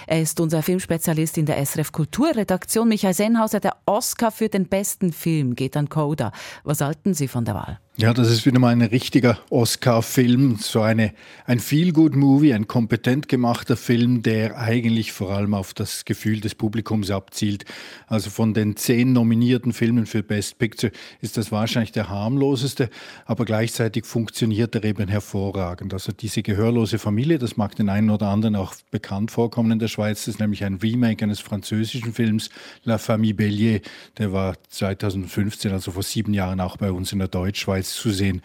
Er 0.08 0.22
ist 0.22 0.40
unser 0.40 0.62
Filmspezialist 0.62 1.38
in 1.38 1.46
der 1.46 1.64
SRF 1.66 1.92
Kulturredaktion. 1.92 2.88
Michael 2.88 3.14
Sennhauser, 3.14 3.60
der 3.60 3.78
Oscar 3.86 4.32
für 4.32 4.50
den 4.50 4.68
besten 4.68 5.12
Film 5.12 5.56
geht 5.56 5.76
an 5.76 5.90
Coda. 5.90 6.32
Was 6.64 6.82
halten 6.82 7.14
Sie 7.14 7.28
von 7.28 7.46
der 7.46 7.56
Wahl? 7.56 7.80
Ja, 8.02 8.14
das 8.14 8.32
ist 8.32 8.46
wieder 8.46 8.60
mal 8.60 8.70
ein 8.70 8.82
richtiger 8.82 9.40
Oscar-Film, 9.50 10.56
so 10.62 10.80
eine, 10.80 11.12
ein 11.46 11.60
Feel-Good-Movie, 11.60 12.54
ein 12.54 12.66
kompetent 12.66 13.28
gemachter 13.28 13.76
Film, 13.76 14.22
der 14.22 14.58
eigentlich 14.58 15.12
vor 15.12 15.32
allem 15.32 15.54
auf 15.54 15.74
das 15.74 16.06
Gefühl 16.06 16.40
des 16.40 16.56
Publikums 16.56 17.12
abzielt. 17.12 17.66
Also 18.08 18.30
von 18.30 18.54
den 18.54 18.78
zehn 18.78 19.12
nominierten 19.12 19.74
Filmen 19.74 20.06
für 20.06 20.24
Best 20.24 20.60
Picture 20.60 20.94
ist 21.20 21.36
das 21.36 21.52
wahrscheinlich 21.52 21.92
der 21.92 22.08
harmloseste, 22.08 22.90
aber 23.26 23.44
gleichzeitig 23.44 24.06
funktioniert 24.06 24.76
er 24.76 24.86
eben 24.86 25.10
hervorragend. 25.10 25.94
Also 25.94 26.14
diese 26.14 26.42
gehörlose 26.42 27.00
Familie, 27.00 27.38
das 27.38 27.58
mag 27.58 27.76
den 27.76 27.90
einen 27.90 28.12
oder 28.12 28.30
anderen 28.30 28.56
auch 28.56 28.76
bekannt 28.92 29.30
vorkommen 29.30 29.72
in 29.72 29.80
der 29.80 29.90
Schweiz, 29.90 30.20
das 30.20 30.36
ist 30.36 30.40
nämlich 30.40 30.64
ein 30.64 30.76
Remake 30.76 31.26
eines 31.26 31.42
französischen 31.42 32.14
Films, 32.14 32.50
La 32.86 32.98
Famille 32.98 33.34
Bellier, 33.34 33.82
der 34.18 34.32
war 34.32 34.56
2015, 34.70 35.74
also 35.74 35.92
vor 35.92 36.04
sieben 36.04 36.34
Jahren 36.34 36.62
auch 36.62 36.78
bei 36.78 36.94
uns 36.94 37.12
in 37.12 37.20
der 37.20 37.28
Deutschschweiz 37.28 37.89
zu 37.94 38.12
sehen. 38.12 38.42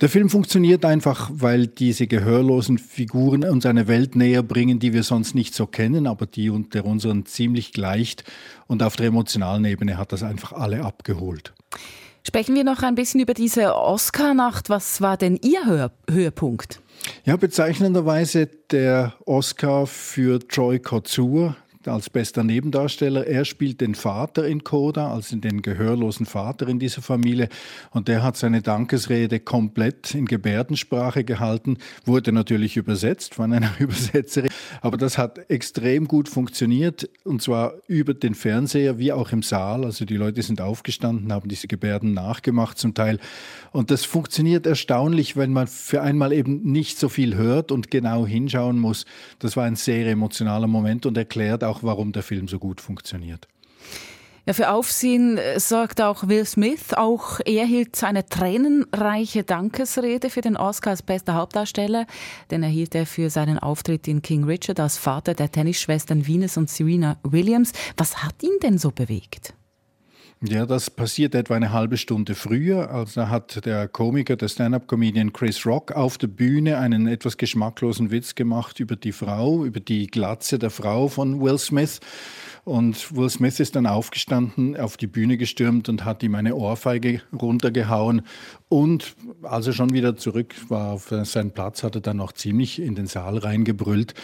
Der 0.00 0.08
Film 0.08 0.28
funktioniert 0.28 0.84
einfach, 0.84 1.30
weil 1.32 1.68
diese 1.68 2.06
gehörlosen 2.06 2.78
Figuren 2.78 3.44
uns 3.44 3.64
eine 3.64 3.86
Welt 3.86 4.16
näher 4.16 4.42
bringen, 4.42 4.80
die 4.80 4.92
wir 4.92 5.04
sonst 5.04 5.34
nicht 5.34 5.54
so 5.54 5.66
kennen, 5.66 6.06
aber 6.06 6.26
die 6.26 6.50
unter 6.50 6.84
unseren 6.84 7.26
ziemlich 7.26 7.72
gleicht. 7.72 8.24
Und 8.66 8.82
auf 8.82 8.96
der 8.96 9.06
emotionalen 9.06 9.64
Ebene 9.64 9.96
hat 9.96 10.12
das 10.12 10.24
einfach 10.24 10.52
alle 10.52 10.84
abgeholt. 10.84 11.54
Sprechen 12.26 12.54
wir 12.54 12.64
noch 12.64 12.82
ein 12.82 12.94
bisschen 12.94 13.20
über 13.20 13.34
diese 13.34 13.76
Oscar-Nacht. 13.76 14.68
Was 14.68 15.00
war 15.00 15.16
denn 15.16 15.38
Ihr 15.42 15.64
Hör 15.66 15.92
Höhepunkt? 16.10 16.80
Ja, 17.24 17.36
bezeichnenderweise 17.36 18.48
der 18.70 19.12
Oscar 19.26 19.86
für 19.86 20.40
Troy 20.40 20.78
Kotsur, 20.78 21.54
als 21.88 22.10
bester 22.10 22.44
Nebendarsteller. 22.44 23.26
Er 23.26 23.44
spielt 23.44 23.80
den 23.80 23.94
Vater 23.94 24.46
in 24.46 24.64
Coda, 24.64 25.12
also 25.12 25.36
den 25.36 25.62
gehörlosen 25.62 26.26
Vater 26.26 26.68
in 26.68 26.78
dieser 26.78 27.02
Familie. 27.02 27.48
Und 27.90 28.08
der 28.08 28.22
hat 28.22 28.36
seine 28.36 28.62
Dankesrede 28.62 29.40
komplett 29.40 30.14
in 30.14 30.26
Gebärdensprache 30.26 31.24
gehalten, 31.24 31.78
wurde 32.04 32.32
natürlich 32.32 32.76
übersetzt 32.76 33.34
von 33.34 33.52
einer 33.52 33.70
Übersetzerin. 33.78 34.50
Aber 34.80 34.96
das 34.96 35.18
hat 35.18 35.50
extrem 35.50 36.08
gut 36.08 36.28
funktioniert 36.28 37.08
und 37.24 37.42
zwar 37.42 37.74
über 37.86 38.14
den 38.14 38.34
Fernseher 38.34 38.98
wie 38.98 39.12
auch 39.12 39.32
im 39.32 39.42
Saal. 39.42 39.84
Also 39.84 40.04
die 40.04 40.16
Leute 40.16 40.42
sind 40.42 40.60
aufgestanden, 40.60 41.32
haben 41.32 41.48
diese 41.48 41.68
Gebärden 41.68 42.14
nachgemacht 42.14 42.78
zum 42.78 42.94
Teil. 42.94 43.18
Und 43.72 43.90
das 43.90 44.04
funktioniert 44.04 44.66
erstaunlich, 44.66 45.36
wenn 45.36 45.52
man 45.52 45.66
für 45.66 46.02
einmal 46.02 46.32
eben 46.32 46.62
nicht 46.62 46.98
so 46.98 47.08
viel 47.08 47.34
hört 47.34 47.72
und 47.72 47.90
genau 47.90 48.26
hinschauen 48.26 48.78
muss. 48.78 49.04
Das 49.38 49.56
war 49.56 49.64
ein 49.64 49.76
sehr 49.76 50.06
emotionaler 50.06 50.66
Moment 50.66 51.06
und 51.06 51.16
erklärt 51.16 51.64
auch, 51.64 51.73
warum 51.82 52.12
der 52.12 52.22
Film 52.22 52.48
so 52.48 52.58
gut 52.58 52.80
funktioniert. 52.80 53.48
Ja, 54.46 54.52
für 54.52 54.70
Aufsehen 54.70 55.38
äh, 55.38 55.58
sorgt 55.58 56.02
auch 56.02 56.28
Will 56.28 56.44
Smith. 56.44 56.92
Auch 56.94 57.40
er 57.46 57.64
hielt 57.64 57.96
seine 57.96 58.26
tränenreiche 58.26 59.42
Dankesrede 59.42 60.28
für 60.28 60.42
den 60.42 60.58
Oscar 60.58 60.90
als 60.90 61.02
bester 61.02 61.34
Hauptdarsteller. 61.34 62.06
Den 62.50 62.62
erhielt 62.62 62.94
er 62.94 63.06
für 63.06 63.30
seinen 63.30 63.58
Auftritt 63.58 64.06
in 64.06 64.20
King 64.20 64.44
Richard 64.44 64.80
als 64.80 64.98
Vater 64.98 65.32
der 65.32 65.50
Tennisschwestern 65.50 66.26
Venus 66.26 66.58
und 66.58 66.68
Serena 66.68 67.16
Williams. 67.22 67.72
Was 67.96 68.22
hat 68.22 68.42
ihn 68.42 68.58
denn 68.62 68.76
so 68.76 68.90
bewegt? 68.90 69.54
Ja, 70.42 70.66
das 70.66 70.90
passiert 70.90 71.34
etwa 71.34 71.54
eine 71.54 71.72
halbe 71.72 71.96
Stunde 71.96 72.34
früher. 72.34 72.90
Also 72.90 73.28
hat 73.28 73.64
der 73.64 73.88
Komiker, 73.88 74.36
der 74.36 74.48
Stand-up-Comedian 74.48 75.32
Chris 75.32 75.64
Rock 75.64 75.92
auf 75.92 76.18
der 76.18 76.26
Bühne 76.26 76.78
einen 76.78 77.06
etwas 77.06 77.38
geschmacklosen 77.38 78.10
Witz 78.10 78.34
gemacht 78.34 78.78
über 78.78 78.96
die 78.96 79.12
Frau, 79.12 79.64
über 79.64 79.80
die 79.80 80.06
Glatze 80.06 80.58
der 80.58 80.70
Frau 80.70 81.08
von 81.08 81.40
Will 81.40 81.58
Smith. 81.58 82.00
Und 82.64 83.14
Will 83.16 83.30
Smith 83.30 83.60
ist 83.60 83.76
dann 83.76 83.86
aufgestanden, 83.86 84.76
auf 84.76 84.96
die 84.96 85.06
Bühne 85.06 85.36
gestürmt 85.38 85.88
und 85.88 86.04
hat 86.04 86.22
ihm 86.22 86.34
eine 86.34 86.56
Ohrfeige 86.56 87.22
runtergehauen. 87.32 88.22
Und 88.68 89.16
als 89.42 89.66
er 89.66 89.72
schon 89.72 89.92
wieder 89.92 90.16
zurück 90.16 90.54
war 90.68 90.92
auf 90.92 91.12
seinen 91.22 91.52
Platz, 91.52 91.82
hat 91.82 91.94
er 91.94 92.00
dann 92.00 92.20
auch 92.20 92.32
ziemlich 92.32 92.80
in 92.80 92.94
den 92.94 93.06
Saal 93.06 93.38
reingebrüllt. 93.38 94.14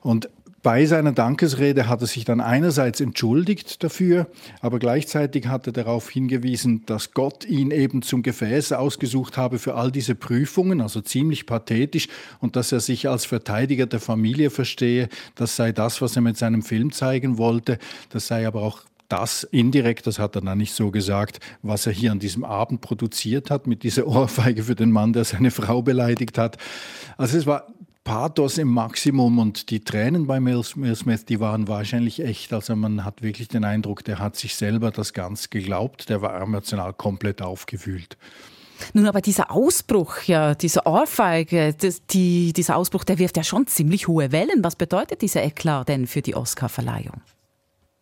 Und 0.00 0.28
bei 0.62 0.84
seiner 0.84 1.12
Dankesrede 1.12 1.88
hat 1.88 2.02
er 2.02 2.06
sich 2.06 2.24
dann 2.24 2.40
einerseits 2.40 3.00
entschuldigt 3.00 3.82
dafür, 3.82 4.26
aber 4.60 4.78
gleichzeitig 4.78 5.46
hat 5.46 5.66
er 5.66 5.72
darauf 5.72 6.10
hingewiesen, 6.10 6.84
dass 6.84 7.12
Gott 7.12 7.46
ihn 7.46 7.70
eben 7.70 8.02
zum 8.02 8.22
Gefäß 8.22 8.72
ausgesucht 8.72 9.38
habe 9.38 9.58
für 9.58 9.74
all 9.74 9.90
diese 9.90 10.14
Prüfungen, 10.14 10.80
also 10.82 11.00
ziemlich 11.00 11.46
pathetisch, 11.46 12.08
und 12.40 12.56
dass 12.56 12.72
er 12.72 12.80
sich 12.80 13.08
als 13.08 13.24
Verteidiger 13.24 13.86
der 13.86 14.00
Familie 14.00 14.50
verstehe. 14.50 15.08
Das 15.34 15.56
sei 15.56 15.72
das, 15.72 16.02
was 16.02 16.16
er 16.16 16.22
mit 16.22 16.36
seinem 16.36 16.62
Film 16.62 16.92
zeigen 16.92 17.38
wollte. 17.38 17.78
Das 18.10 18.26
sei 18.26 18.46
aber 18.46 18.62
auch 18.62 18.82
das 19.08 19.42
indirekt, 19.42 20.06
das 20.06 20.18
hat 20.18 20.36
er 20.36 20.42
dann 20.42 20.58
nicht 20.58 20.72
so 20.72 20.90
gesagt, 20.90 21.40
was 21.62 21.86
er 21.86 21.92
hier 21.92 22.12
an 22.12 22.20
diesem 22.20 22.44
Abend 22.44 22.80
produziert 22.80 23.50
hat, 23.50 23.66
mit 23.66 23.82
dieser 23.82 24.06
Ohrfeige 24.06 24.62
für 24.64 24.74
den 24.74 24.90
Mann, 24.90 25.12
der 25.12 25.24
seine 25.24 25.50
Frau 25.50 25.82
beleidigt 25.82 26.38
hat. 26.38 26.58
Also 27.16 27.36
es 27.36 27.46
war 27.46 27.66
Pathos 28.10 28.58
im 28.58 28.66
Maximum 28.66 29.38
und 29.38 29.70
die 29.70 29.84
Tränen 29.84 30.26
bei 30.26 30.44
Will 30.44 30.64
Smith, 30.64 31.24
die 31.26 31.38
waren 31.38 31.68
wahrscheinlich 31.68 32.18
echt. 32.18 32.52
Also 32.52 32.74
man 32.74 33.04
hat 33.04 33.22
wirklich 33.22 33.46
den 33.46 33.62
Eindruck, 33.62 34.02
der 34.02 34.18
hat 34.18 34.34
sich 34.34 34.56
selber 34.56 34.90
das 34.90 35.12
ganz 35.12 35.48
geglaubt, 35.48 36.08
der 36.08 36.20
war 36.20 36.42
emotional 36.42 36.92
komplett 36.92 37.40
aufgewühlt. 37.40 38.16
Nun, 38.94 39.06
aber 39.06 39.20
dieser 39.20 39.52
Ausbruch, 39.52 40.22
ja, 40.22 40.56
diese 40.56 40.86
Ohrfeige, 40.86 41.72
das, 41.72 42.04
die, 42.06 42.52
dieser 42.52 42.74
Ausbruch, 42.74 43.04
der 43.04 43.20
wirft 43.20 43.36
ja 43.36 43.44
schon 43.44 43.68
ziemlich 43.68 44.08
hohe 44.08 44.32
Wellen. 44.32 44.64
Was 44.64 44.74
bedeutet 44.74 45.22
dieser 45.22 45.44
Eklat 45.44 45.88
denn 45.88 46.08
für 46.08 46.20
die 46.20 46.34
Oscarverleihung? 46.34 47.22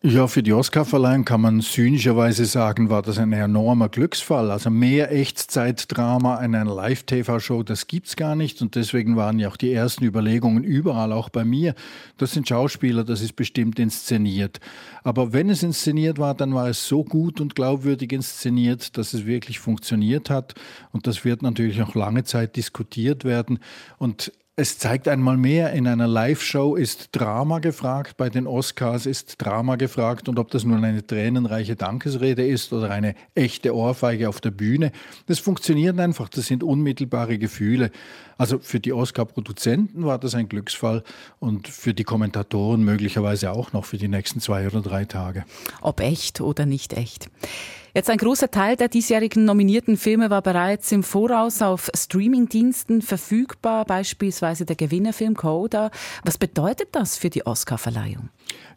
Ja, 0.01 0.27
für 0.27 0.41
die 0.41 0.53
Oscarverleihung 0.53 1.25
kann 1.25 1.41
man 1.41 1.59
zynischerweise 1.59 2.45
sagen, 2.45 2.89
war 2.89 3.01
das 3.01 3.17
ein 3.17 3.33
enormer 3.33 3.89
Glücksfall. 3.89 4.49
Also 4.49 4.69
mehr 4.69 5.11
Echtzeitdrama 5.11 6.37
in 6.41 6.55
einer 6.55 6.73
Live-TV-Show, 6.73 7.63
das 7.63 7.85
gibt's 7.85 8.15
gar 8.15 8.37
nicht. 8.37 8.61
Und 8.61 8.75
deswegen 8.75 9.17
waren 9.17 9.39
ja 9.39 9.49
auch 9.49 9.57
die 9.57 9.73
ersten 9.73 10.05
Überlegungen 10.05 10.63
überall, 10.63 11.11
auch 11.11 11.27
bei 11.27 11.43
mir. 11.43 11.75
Das 12.17 12.31
sind 12.31 12.47
Schauspieler, 12.47 13.03
das 13.03 13.19
ist 13.19 13.35
bestimmt 13.35 13.77
inszeniert. 13.77 14.61
Aber 15.03 15.33
wenn 15.33 15.49
es 15.49 15.63
inszeniert 15.63 16.17
war, 16.17 16.33
dann 16.33 16.53
war 16.53 16.69
es 16.69 16.87
so 16.87 17.03
gut 17.03 17.41
und 17.41 17.55
glaubwürdig 17.55 18.13
inszeniert, 18.13 18.97
dass 18.97 19.13
es 19.13 19.25
wirklich 19.25 19.59
funktioniert 19.59 20.29
hat. 20.29 20.53
Und 20.93 21.07
das 21.07 21.25
wird 21.25 21.41
natürlich 21.41 21.77
noch 21.77 21.93
lange 21.93 22.23
Zeit 22.23 22.55
diskutiert 22.55 23.25
werden. 23.25 23.59
Und 23.97 24.31
es 24.59 24.77
zeigt 24.77 25.07
einmal 25.07 25.37
mehr, 25.37 25.71
in 25.71 25.87
einer 25.87 26.05
Live-Show 26.05 26.75
ist 26.75 27.09
Drama 27.13 27.59
gefragt, 27.59 28.17
bei 28.17 28.29
den 28.29 28.45
Oscars 28.45 29.05
ist 29.05 29.41
Drama 29.41 29.77
gefragt 29.77 30.27
und 30.27 30.37
ob 30.37 30.51
das 30.51 30.65
nun 30.65 30.83
eine 30.83 31.07
tränenreiche 31.07 31.77
Dankesrede 31.77 32.45
ist 32.45 32.73
oder 32.73 32.91
eine 32.91 33.15
echte 33.35 33.73
Ohrfeige 33.73 34.27
auf 34.27 34.41
der 34.41 34.51
Bühne, 34.51 34.91
das 35.27 35.39
funktioniert 35.39 35.97
einfach, 35.97 36.27
das 36.27 36.47
sind 36.47 36.61
unmittelbare 36.61 37.37
Gefühle. 37.37 37.89
Also 38.37 38.59
für 38.59 38.81
die 38.81 38.91
Oscar-Produzenten 38.91 40.03
war 40.03 40.19
das 40.19 40.35
ein 40.35 40.49
Glücksfall 40.49 41.03
und 41.39 41.69
für 41.69 41.93
die 41.93 42.03
Kommentatoren 42.03 42.83
möglicherweise 42.83 43.53
auch 43.53 43.71
noch 43.71 43.85
für 43.85 43.97
die 43.97 44.09
nächsten 44.09 44.41
zwei 44.41 44.67
oder 44.67 44.81
drei 44.81 45.05
Tage. 45.05 45.45
Ob 45.79 46.01
echt 46.01 46.41
oder 46.41 46.65
nicht 46.65 46.91
echt. 46.91 47.29
Jetzt 47.93 48.09
ein 48.09 48.17
großer 48.17 48.51
Teil 48.51 48.75
der 48.75 48.87
diesjährigen 48.87 49.45
nominierten 49.45 49.97
Filme 49.97 50.29
war 50.29 50.43
bereits 50.43 50.91
im 50.91 51.01
Voraus 51.01 51.61
auf 51.61 51.89
Streamingdiensten 51.95 53.01
verfügbar, 53.01 53.85
beispielsweise 53.85 54.65
der 54.65 54.75
Gewinnerfilm 54.75 55.35
Coda. 55.35 55.89
Was 56.23 56.37
bedeutet 56.37 56.89
das 56.91 57.17
für 57.17 57.31
die 57.31 57.45
Oscarverleihung? 57.45 58.29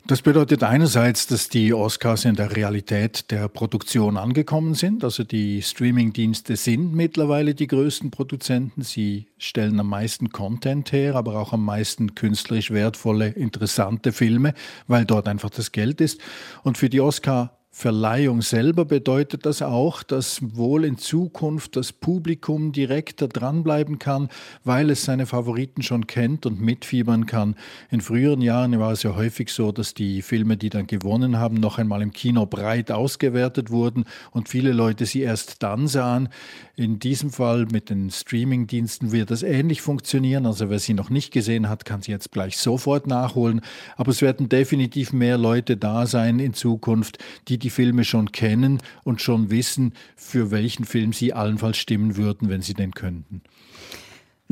Das 0.06 0.22
bedeutet 0.22 0.64
einerseits, 0.64 1.28
dass 1.28 1.48
die 1.48 1.72
Oscars 1.72 2.24
in 2.24 2.34
der 2.34 2.56
Realität 2.56 3.30
der 3.30 3.48
Produktion 3.48 4.16
angekommen 4.16 4.74
sind. 4.74 5.04
Also 5.04 5.22
die 5.22 5.62
Streamingdienste 5.62 6.56
sind 6.56 6.92
mittlerweile 6.92 7.54
die 7.54 7.68
größten 7.68 8.10
Produzenten. 8.10 8.82
Sie 8.82 9.26
stellen 9.38 9.78
am 9.78 9.88
meisten 9.88 10.30
Content 10.30 10.90
her, 10.90 11.14
aber 11.14 11.38
auch 11.38 11.52
am 11.52 11.64
meisten 11.64 12.16
künstlerisch 12.16 12.72
wertvolle, 12.72 13.28
interessante 13.28 14.10
Filme, 14.12 14.54
weil 14.88 15.04
dort 15.04 15.28
einfach 15.28 15.50
das 15.50 15.70
Geld 15.70 16.00
ist. 16.00 16.20
Und 16.64 16.78
für 16.78 16.88
die 16.88 17.00
Oscar 17.00 17.61
Verleihung 17.74 18.42
selber 18.42 18.84
bedeutet 18.84 19.46
das 19.46 19.62
auch, 19.62 20.02
dass 20.02 20.40
wohl 20.56 20.84
in 20.84 20.98
Zukunft 20.98 21.74
das 21.74 21.90
Publikum 21.90 22.70
direkter 22.70 23.28
dranbleiben 23.28 23.98
kann, 23.98 24.28
weil 24.62 24.90
es 24.90 25.06
seine 25.06 25.24
Favoriten 25.24 25.80
schon 25.80 26.06
kennt 26.06 26.44
und 26.44 26.60
mitfiebern 26.60 27.24
kann. 27.24 27.56
In 27.90 28.02
früheren 28.02 28.42
Jahren 28.42 28.78
war 28.78 28.92
es 28.92 29.02
ja 29.04 29.16
häufig 29.16 29.48
so, 29.48 29.72
dass 29.72 29.94
die 29.94 30.20
Filme, 30.20 30.58
die 30.58 30.68
dann 30.68 30.86
gewonnen 30.86 31.38
haben, 31.38 31.54
noch 31.54 31.78
einmal 31.78 32.02
im 32.02 32.12
Kino 32.12 32.44
breit 32.44 32.90
ausgewertet 32.90 33.70
wurden 33.70 34.04
und 34.32 34.50
viele 34.50 34.72
Leute 34.72 35.06
sie 35.06 35.22
erst 35.22 35.62
dann 35.62 35.88
sahen. 35.88 36.28
In 36.76 36.98
diesem 36.98 37.30
Fall 37.30 37.66
mit 37.72 37.88
den 37.88 38.10
Streamingdiensten 38.10 39.12
wird 39.12 39.30
das 39.30 39.42
ähnlich 39.42 39.80
funktionieren. 39.80 40.44
Also 40.44 40.68
wer 40.68 40.78
sie 40.78 40.92
noch 40.92 41.08
nicht 41.08 41.32
gesehen 41.32 41.70
hat, 41.70 41.86
kann 41.86 42.02
sie 42.02 42.12
jetzt 42.12 42.32
gleich 42.32 42.58
sofort 42.58 43.06
nachholen. 43.06 43.62
Aber 43.96 44.10
es 44.10 44.20
werden 44.20 44.50
definitiv 44.50 45.14
mehr 45.14 45.38
Leute 45.38 45.78
da 45.78 46.06
sein 46.06 46.38
in 46.38 46.52
Zukunft, 46.52 47.18
die 47.48 47.61
die 47.62 47.70
Filme 47.70 48.04
schon 48.04 48.32
kennen 48.32 48.78
und 49.04 49.20
schon 49.20 49.50
wissen, 49.50 49.94
für 50.16 50.50
welchen 50.50 50.84
Film 50.84 51.12
sie 51.12 51.32
allenfalls 51.32 51.78
stimmen 51.78 52.16
würden, 52.16 52.48
wenn 52.48 52.62
sie 52.62 52.74
denn 52.74 52.92
könnten. 52.92 53.42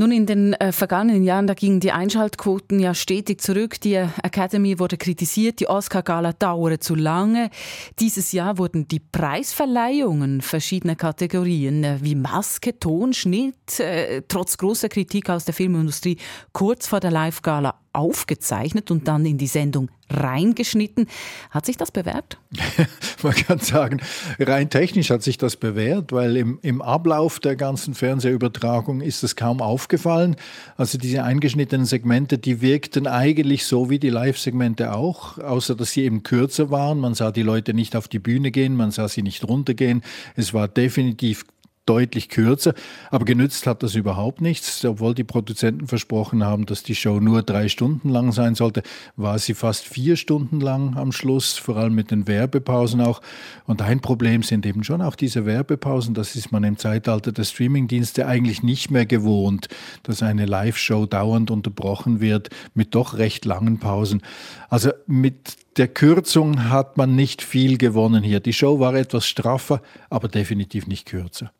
Nun, 0.01 0.12
in 0.12 0.25
den 0.25 0.55
äh, 0.55 0.73
vergangenen 0.73 1.25
Jahren, 1.25 1.46
da 1.46 1.53
gingen 1.53 1.79
die 1.79 1.92
Einschaltquoten 1.92 2.81
ja 2.81 2.94
stetig 2.94 3.42
zurück. 3.42 3.79
Die 3.83 3.96
Academy 3.96 4.79
wurde 4.79 4.96
kritisiert, 4.96 5.61
die 5.61 5.68
Oscar-Gala 5.68 6.33
dauere 6.33 6.81
zu 6.81 6.94
lange. 6.94 7.51
Dieses 7.99 8.33
Jahr 8.33 8.57
wurden 8.57 8.88
die 8.88 9.01
Preisverleihungen 9.01 10.40
verschiedener 10.40 10.96
Kategorien 10.96 11.85
äh, 11.85 11.99
wie 12.01 12.14
Maske, 12.14 12.79
Ton, 12.79 13.12
Schnitt, 13.12 13.79
äh, 13.79 14.23
trotz 14.27 14.57
großer 14.57 14.88
Kritik 14.88 15.29
aus 15.29 15.44
der 15.44 15.53
Filmindustrie 15.53 16.16
kurz 16.53 16.87
vor 16.87 17.01
der 17.01 17.11
Live-Gala 17.11 17.75
aufgezeichnet 17.92 18.90
und 18.90 19.09
dann 19.09 19.26
in 19.26 19.38
die 19.38 19.46
Sendung 19.46 19.90
reingeschnitten. 20.09 21.07
Hat 21.50 21.66
sich 21.66 21.76
das 21.76 21.90
bewährt? 21.90 22.38
Man 23.22 23.35
kann 23.35 23.59
sagen, 23.59 24.00
rein 24.38 24.70
technisch 24.70 25.11
hat 25.11 25.22
sich 25.22 25.38
das 25.38 25.57
bewährt, 25.57 26.12
weil 26.12 26.37
im, 26.37 26.59
im 26.62 26.83
Ablauf 26.83 27.38
der 27.38 27.57
ganzen 27.57 27.94
Fernsehübertragung 27.94 29.00
ist 29.00 29.22
es 29.22 29.37
kaum 29.37 29.61
aufgefallen. 29.61 30.37
Also 30.76 30.98
diese 30.98 31.22
eingeschnittenen 31.22 31.87
Segmente, 31.87 32.38
die 32.38 32.61
wirkten 32.61 33.07
eigentlich 33.07 33.66
so 33.66 33.90
wie 33.90 33.98
die 33.98 34.11
Live-Segmente 34.11 34.92
auch, 34.94 35.38
außer 35.38 35.74
dass 35.74 35.92
sie 35.92 36.05
eben 36.05 36.22
kürzer 36.22 36.70
waren. 36.70 36.98
Man 36.98 37.14
sah 37.14 37.31
die 37.31 37.42
Leute 37.42 37.74
nicht 37.74 37.96
auf 37.96 38.09
die 38.09 38.18
Bühne 38.18 38.50
gehen, 38.50 38.74
man 38.74 38.90
sah 38.90 39.09
sie 39.09 39.22
nicht 39.22 39.46
runtergehen. 39.46 40.03
Es 40.35 40.55
war 40.55 40.68
definitiv 40.68 41.44
deutlich 41.90 42.29
kürzer. 42.29 42.74
Aber 43.11 43.24
genützt 43.24 43.66
hat 43.66 43.83
das 43.83 43.96
überhaupt 43.96 44.40
nichts. 44.40 44.85
Obwohl 44.85 45.12
die 45.12 45.24
Produzenten 45.24 45.88
versprochen 45.88 46.44
haben, 46.44 46.64
dass 46.64 46.85
die 46.85 46.94
Show 46.94 47.18
nur 47.18 47.42
drei 47.42 47.68
Stunden 47.68 48.09
lang 48.09 48.31
sein 48.31 48.55
sollte, 48.55 48.85
war 49.16 49.40
sie 49.40 49.55
fast 49.55 49.88
vier 49.88 50.14
Stunden 50.14 50.61
lang 50.61 50.96
am 50.96 51.11
Schluss, 51.11 51.59
vor 51.59 51.76
allem 51.76 51.96
mit 51.96 52.12
den 52.12 52.29
Werbepausen 52.29 53.00
auch. 53.00 53.20
Und 53.66 53.83
ein 53.83 53.98
Problem 53.98 54.44
sind 54.44 54.64
eben 54.66 54.85
schon 54.85 55.03
auch 55.03 55.16
diese 55.16 55.46
Werbepausen. 55.46 56.14
Das 56.14 56.37
ist 56.37 56.53
man 56.53 56.62
im 56.62 56.79
Zeitalter 56.79 57.33
der 57.33 57.44
Streamingdienste 57.44 58.24
eigentlich 58.26 58.62
nicht 58.62 58.92
mehr 58.92 59.07
gewohnt, 59.07 59.68
dass 60.05 60.22
eine 60.22 60.46
Live-Show 60.46 61.07
dauernd 61.07 61.50
unterbrochen 61.50 62.20
wird 62.20 62.50
mit 62.74 62.94
doch 62.94 63.18
recht 63.18 63.44
langen 63.44 63.81
Pausen. 63.81 64.22
Also 64.68 64.90
mit 65.09 65.57
der 65.76 65.88
Kürzung 65.88 66.68
hat 66.68 66.96
man 66.96 67.16
nicht 67.16 67.42
viel 67.42 67.79
gewonnen 67.79 68.22
hier. 68.22 68.40
Die 68.40 68.53
Show 68.53 68.79
war 68.81 68.94
etwas 68.94 69.26
straffer, 69.26 69.83
aber 70.09 70.29
definitiv 70.29 70.87
nicht 70.87 71.07
kürzer. 71.07 71.50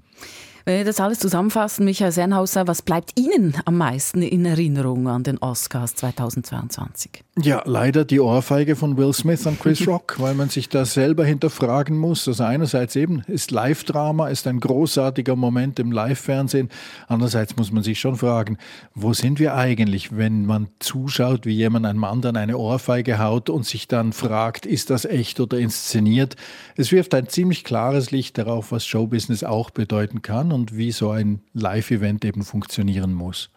Wenn 0.65 0.79
wir 0.79 0.85
das 0.85 1.01
alles 1.01 1.19
zusammenfassen, 1.19 1.85
Michael 1.85 2.13
Sennhauser, 2.13 2.67
was 2.67 2.83
bleibt 2.83 3.19
Ihnen 3.19 3.57
am 3.65 3.77
meisten 3.79 4.23
in 4.23 4.45
Erinnerung 4.45 5.09
an 5.09 5.23
den 5.23 5.39
Oscars 5.39 5.95
2022? 5.95 7.25
Ja, 7.43 7.63
leider 7.65 8.05
die 8.05 8.21
Ohrfeige 8.21 8.77
von 8.77 8.99
Will 8.99 9.15
Smith 9.15 9.47
an 9.47 9.59
Chris 9.59 9.87
Rock, 9.87 10.17
weil 10.19 10.35
man 10.35 10.51
sich 10.51 10.69
da 10.69 10.85
selber 10.85 11.25
hinterfragen 11.25 11.97
muss. 11.97 12.29
Also 12.29 12.45
einerseits 12.45 12.97
eben 12.97 13.23
ist 13.29 13.51
Live-Drama, 13.51 14.29
ist 14.29 14.47
ein 14.47 14.61
großartiger 14.61 15.37
Moment 15.37 15.79
im 15.79 15.91
Live-Fernsehen. 15.91 16.69
Andererseits 17.09 17.57
muss 17.57 17.73
man 17.73 17.83
sich 17.83 17.99
schon 17.99 18.17
fragen, 18.17 18.59
wo 18.95 19.15
sind 19.15 19.39
wir 19.39 19.55
eigentlich, 19.55 20.15
wenn 20.15 20.45
man 20.45 20.69
zuschaut, 20.81 21.47
wie 21.47 21.55
jemand 21.55 21.87
einem 21.87 22.05
anderen 22.05 22.37
eine 22.37 22.59
Ohrfeige 22.59 23.19
haut 23.19 23.49
und 23.49 23.65
sich 23.65 23.89
dann 23.89 24.13
fragt, 24.13 24.67
ist 24.67 24.91
das 24.91 25.07
echt 25.07 25.41
oder 25.41 25.59
inszeniert? 25.59 26.37
Es 26.77 26.93
wirft 26.93 27.15
ein 27.15 27.29
ziemlich 27.29 27.65
klares 27.65 28.11
Licht 28.11 28.37
darauf, 28.37 28.71
was 28.71 28.85
Showbusiness 28.85 29.45
auch 29.45 29.71
bedeuten 29.71 30.21
kann 30.21 30.53
und 30.53 30.77
wie 30.77 30.93
so 30.93 31.11
ein 31.11 31.41
Live-Event 31.55 32.25
eben 32.27 32.43
funktionieren 32.43 33.15
muss. 33.15 33.49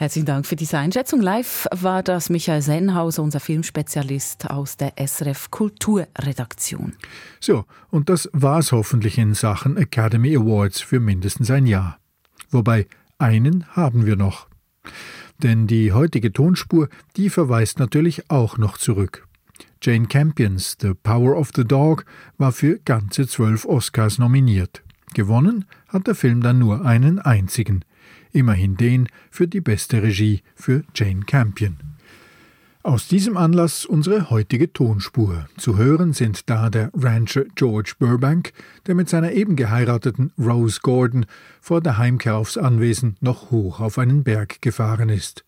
Herzlichen 0.00 0.24
Dank 0.24 0.46
für 0.46 0.56
diese 0.56 0.78
Einschätzung. 0.78 1.20
Live 1.20 1.68
war 1.72 2.02
das 2.02 2.30
Michael 2.30 2.62
Sennhauser, 2.62 3.22
unser 3.22 3.38
Filmspezialist 3.38 4.48
aus 4.48 4.78
der 4.78 4.94
SRF 4.96 5.50
Kulturredaktion. 5.50 6.94
So, 7.38 7.66
und 7.90 8.08
das 8.08 8.26
war's 8.32 8.72
hoffentlich 8.72 9.18
in 9.18 9.34
Sachen 9.34 9.76
Academy 9.76 10.34
Awards 10.34 10.80
für 10.80 11.00
mindestens 11.00 11.50
ein 11.50 11.66
Jahr. 11.66 11.98
Wobei 12.50 12.86
einen 13.18 13.66
haben 13.76 14.06
wir 14.06 14.16
noch. 14.16 14.48
Denn 15.42 15.66
die 15.66 15.92
heutige 15.92 16.32
Tonspur, 16.32 16.88
die 17.18 17.28
verweist 17.28 17.78
natürlich 17.78 18.30
auch 18.30 18.56
noch 18.56 18.78
zurück. 18.78 19.28
Jane 19.82 20.06
Campions 20.06 20.78
The 20.80 20.94
Power 20.94 21.36
of 21.36 21.50
the 21.54 21.64
Dog 21.64 22.06
war 22.38 22.52
für 22.52 22.78
ganze 22.78 23.28
zwölf 23.28 23.66
Oscars 23.66 24.16
nominiert. 24.16 24.82
Gewonnen 25.12 25.66
hat 25.88 26.06
der 26.06 26.14
Film 26.14 26.40
dann 26.40 26.58
nur 26.58 26.86
einen 26.86 27.18
einzigen, 27.18 27.84
immerhin 28.32 28.76
den 28.76 29.08
für 29.30 29.48
die 29.48 29.60
beste 29.60 30.02
Regie 30.02 30.42
für 30.54 30.82
Jane 30.94 31.24
Campion. 31.26 31.76
Aus 32.82 33.08
diesem 33.08 33.36
Anlass 33.36 33.84
unsere 33.84 34.30
heutige 34.30 34.72
Tonspur. 34.72 35.46
Zu 35.58 35.76
hören 35.76 36.14
sind 36.14 36.48
da 36.48 36.70
der 36.70 36.90
Rancher 36.94 37.44
George 37.54 37.92
Burbank, 37.98 38.52
der 38.86 38.94
mit 38.94 39.10
seiner 39.10 39.32
eben 39.32 39.54
geheirateten 39.54 40.32
Rose 40.38 40.80
Gordon 40.82 41.26
vor 41.60 41.82
der 41.82 41.98
Heimkehr 41.98 42.36
aufs 42.36 42.56
Anwesen 42.56 43.16
noch 43.20 43.50
hoch 43.50 43.80
auf 43.80 43.98
einen 43.98 44.24
Berg 44.24 44.62
gefahren 44.62 45.10
ist. 45.10 45.44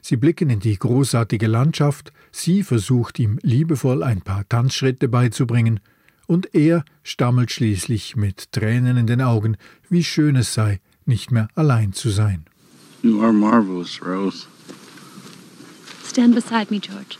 Sie 0.00 0.16
blicken 0.16 0.48
in 0.48 0.60
die 0.60 0.78
großartige 0.78 1.48
Landschaft, 1.48 2.12
sie 2.30 2.62
versucht 2.62 3.18
ihm 3.18 3.40
liebevoll 3.42 4.04
ein 4.04 4.22
paar 4.22 4.48
Tanzschritte 4.48 5.08
beizubringen, 5.08 5.80
und 6.28 6.54
er 6.54 6.84
stammelt 7.02 7.50
schließlich 7.50 8.14
mit 8.14 8.52
Tränen 8.52 8.96
in 8.96 9.08
den 9.08 9.20
Augen, 9.20 9.56
wie 9.88 10.04
schön 10.04 10.36
es 10.36 10.54
sei, 10.54 10.78
nicht 11.06 11.30
mehr 11.30 11.48
allein 11.54 11.92
zu 11.92 12.10
sein. 12.10 12.44
You 13.02 13.22
are 13.22 13.32
marvelous, 13.32 14.00
Rose. 14.02 14.46
Stand 16.04 16.34
beside 16.34 16.70
me, 16.70 16.78
George. 16.80 17.18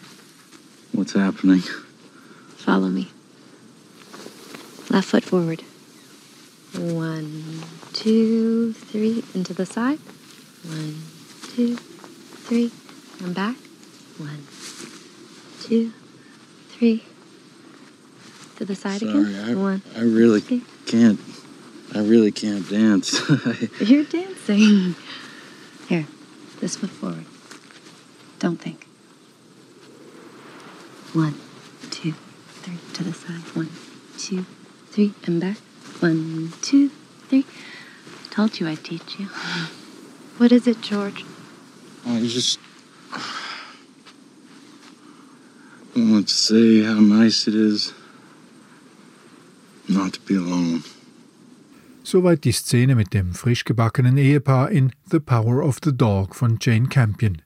What's 0.92 1.14
happening? 1.14 1.62
Follow 2.56 2.88
me. 2.88 3.08
Left 4.90 5.08
foot 5.08 5.24
forward. 5.24 5.62
One, 6.76 7.62
two, 7.92 8.72
three, 8.72 9.22
into 9.34 9.54
the 9.54 9.64
side. 9.66 9.98
One, 10.64 10.96
two, 11.54 11.76
three, 11.76 12.70
and 13.20 13.34
back. 13.34 13.56
One, 14.18 14.44
two, 15.62 15.92
three. 16.68 17.04
To 18.56 18.64
the 18.66 18.74
side 18.74 19.00
Sorry, 19.00 19.10
again. 19.12 19.48
I, 19.48 19.54
One. 19.54 19.82
I 19.96 20.00
really 20.00 20.42
two. 20.42 20.62
can't. 20.86 21.18
I 21.94 21.98
really 21.98 22.30
can't 22.30 22.68
dance. 22.68 23.20
You're 23.80 24.04
dancing. 24.04 24.94
Here, 25.88 26.06
this 26.60 26.76
foot 26.76 26.90
forward. 26.90 27.24
Don't 28.38 28.60
think. 28.60 28.86
One, 31.12 31.34
two, 31.90 32.14
three, 32.62 32.78
to 32.94 33.02
the 33.04 33.12
side. 33.12 33.40
One, 33.56 33.70
two, 34.18 34.46
three, 34.90 35.14
and 35.26 35.40
back. 35.40 35.56
One, 35.98 36.52
two, 36.62 36.90
three. 37.28 37.44
Told 38.30 38.60
you 38.60 38.68
I'd 38.68 38.84
teach 38.84 39.18
you. 39.18 39.28
What 40.38 40.52
is 40.52 40.66
it, 40.66 40.80
George? 40.80 41.22
I 42.06 42.20
just 42.20 42.58
want 45.94 46.28
to 46.28 46.34
say 46.34 46.82
how 46.82 46.94
nice 46.94 47.46
it 47.46 47.54
is 47.54 47.92
not 49.86 50.14
to 50.14 50.20
be 50.20 50.36
alone. 50.36 50.82
Soweit 52.10 52.42
die 52.42 52.50
Szene 52.50 52.96
mit 52.96 53.14
dem 53.14 53.34
frisch 53.34 53.64
gebackenen 53.64 54.16
Ehepaar 54.16 54.72
in 54.72 54.90
The 55.12 55.20
Power 55.20 55.62
of 55.62 55.78
the 55.84 55.96
Dog 55.96 56.34
von 56.34 56.58
Jane 56.60 56.88
Campion. 56.88 57.40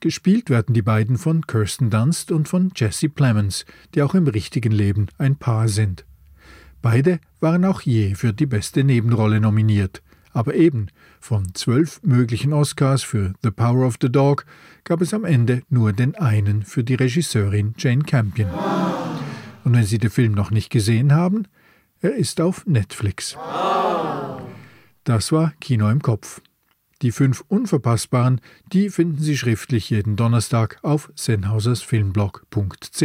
Gespielt 0.00 0.50
werden 0.50 0.74
die 0.74 0.82
beiden 0.82 1.16
von 1.16 1.46
Kirsten 1.46 1.90
Dunst 1.90 2.32
und 2.32 2.48
von 2.48 2.72
Jesse 2.74 3.08
Plemons, 3.08 3.64
die 3.94 4.02
auch 4.02 4.16
im 4.16 4.26
richtigen 4.26 4.72
Leben 4.72 5.06
ein 5.18 5.36
Paar 5.36 5.68
sind. 5.68 6.04
Beide 6.82 7.20
waren 7.38 7.64
auch 7.64 7.82
je 7.82 8.16
für 8.16 8.32
die 8.32 8.46
beste 8.46 8.82
Nebenrolle 8.82 9.40
nominiert, 9.40 10.02
aber 10.32 10.56
eben 10.56 10.88
von 11.20 11.54
zwölf 11.54 12.02
möglichen 12.02 12.52
Oscars 12.52 13.04
für 13.04 13.34
The 13.44 13.52
Power 13.52 13.86
of 13.86 13.98
the 14.02 14.10
Dog 14.10 14.44
gab 14.82 15.02
es 15.02 15.14
am 15.14 15.24
Ende 15.24 15.62
nur 15.68 15.92
den 15.92 16.16
einen 16.16 16.64
für 16.64 16.82
die 16.82 16.96
Regisseurin 16.96 17.74
Jane 17.78 18.02
Campion. 18.02 18.50
Und 19.62 19.72
wenn 19.72 19.84
Sie 19.84 19.98
den 19.98 20.10
Film 20.10 20.32
noch 20.32 20.50
nicht 20.50 20.70
gesehen 20.70 21.12
haben, 21.12 21.46
er 22.00 22.14
ist 22.14 22.40
auf 22.40 22.64
Netflix. 22.66 23.36
Das 25.04 25.30
war 25.32 25.52
Kino 25.60 25.90
im 25.90 26.00
Kopf. 26.02 26.40
Die 27.02 27.12
fünf 27.12 27.44
Unverpassbaren, 27.48 28.40
die 28.72 28.88
finden 28.90 29.22
Sie 29.22 29.36
schriftlich 29.36 29.90
jeden 29.90 30.16
Donnerstag 30.16 30.78
auf 30.82 31.12
sennhausersfilmblog.ch. 31.14 33.04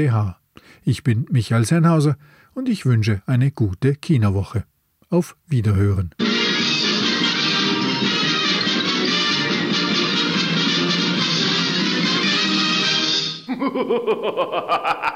Ich 0.83 1.03
bin 1.03 1.25
Michael 1.29 1.65
Sennhauser 1.65 2.17
und 2.53 2.69
ich 2.69 2.85
wünsche 2.85 3.21
eine 3.25 3.51
gute 3.51 3.95
Kinowoche. 3.95 4.63
Auf 5.09 5.35
Wiederhören. 5.47 6.15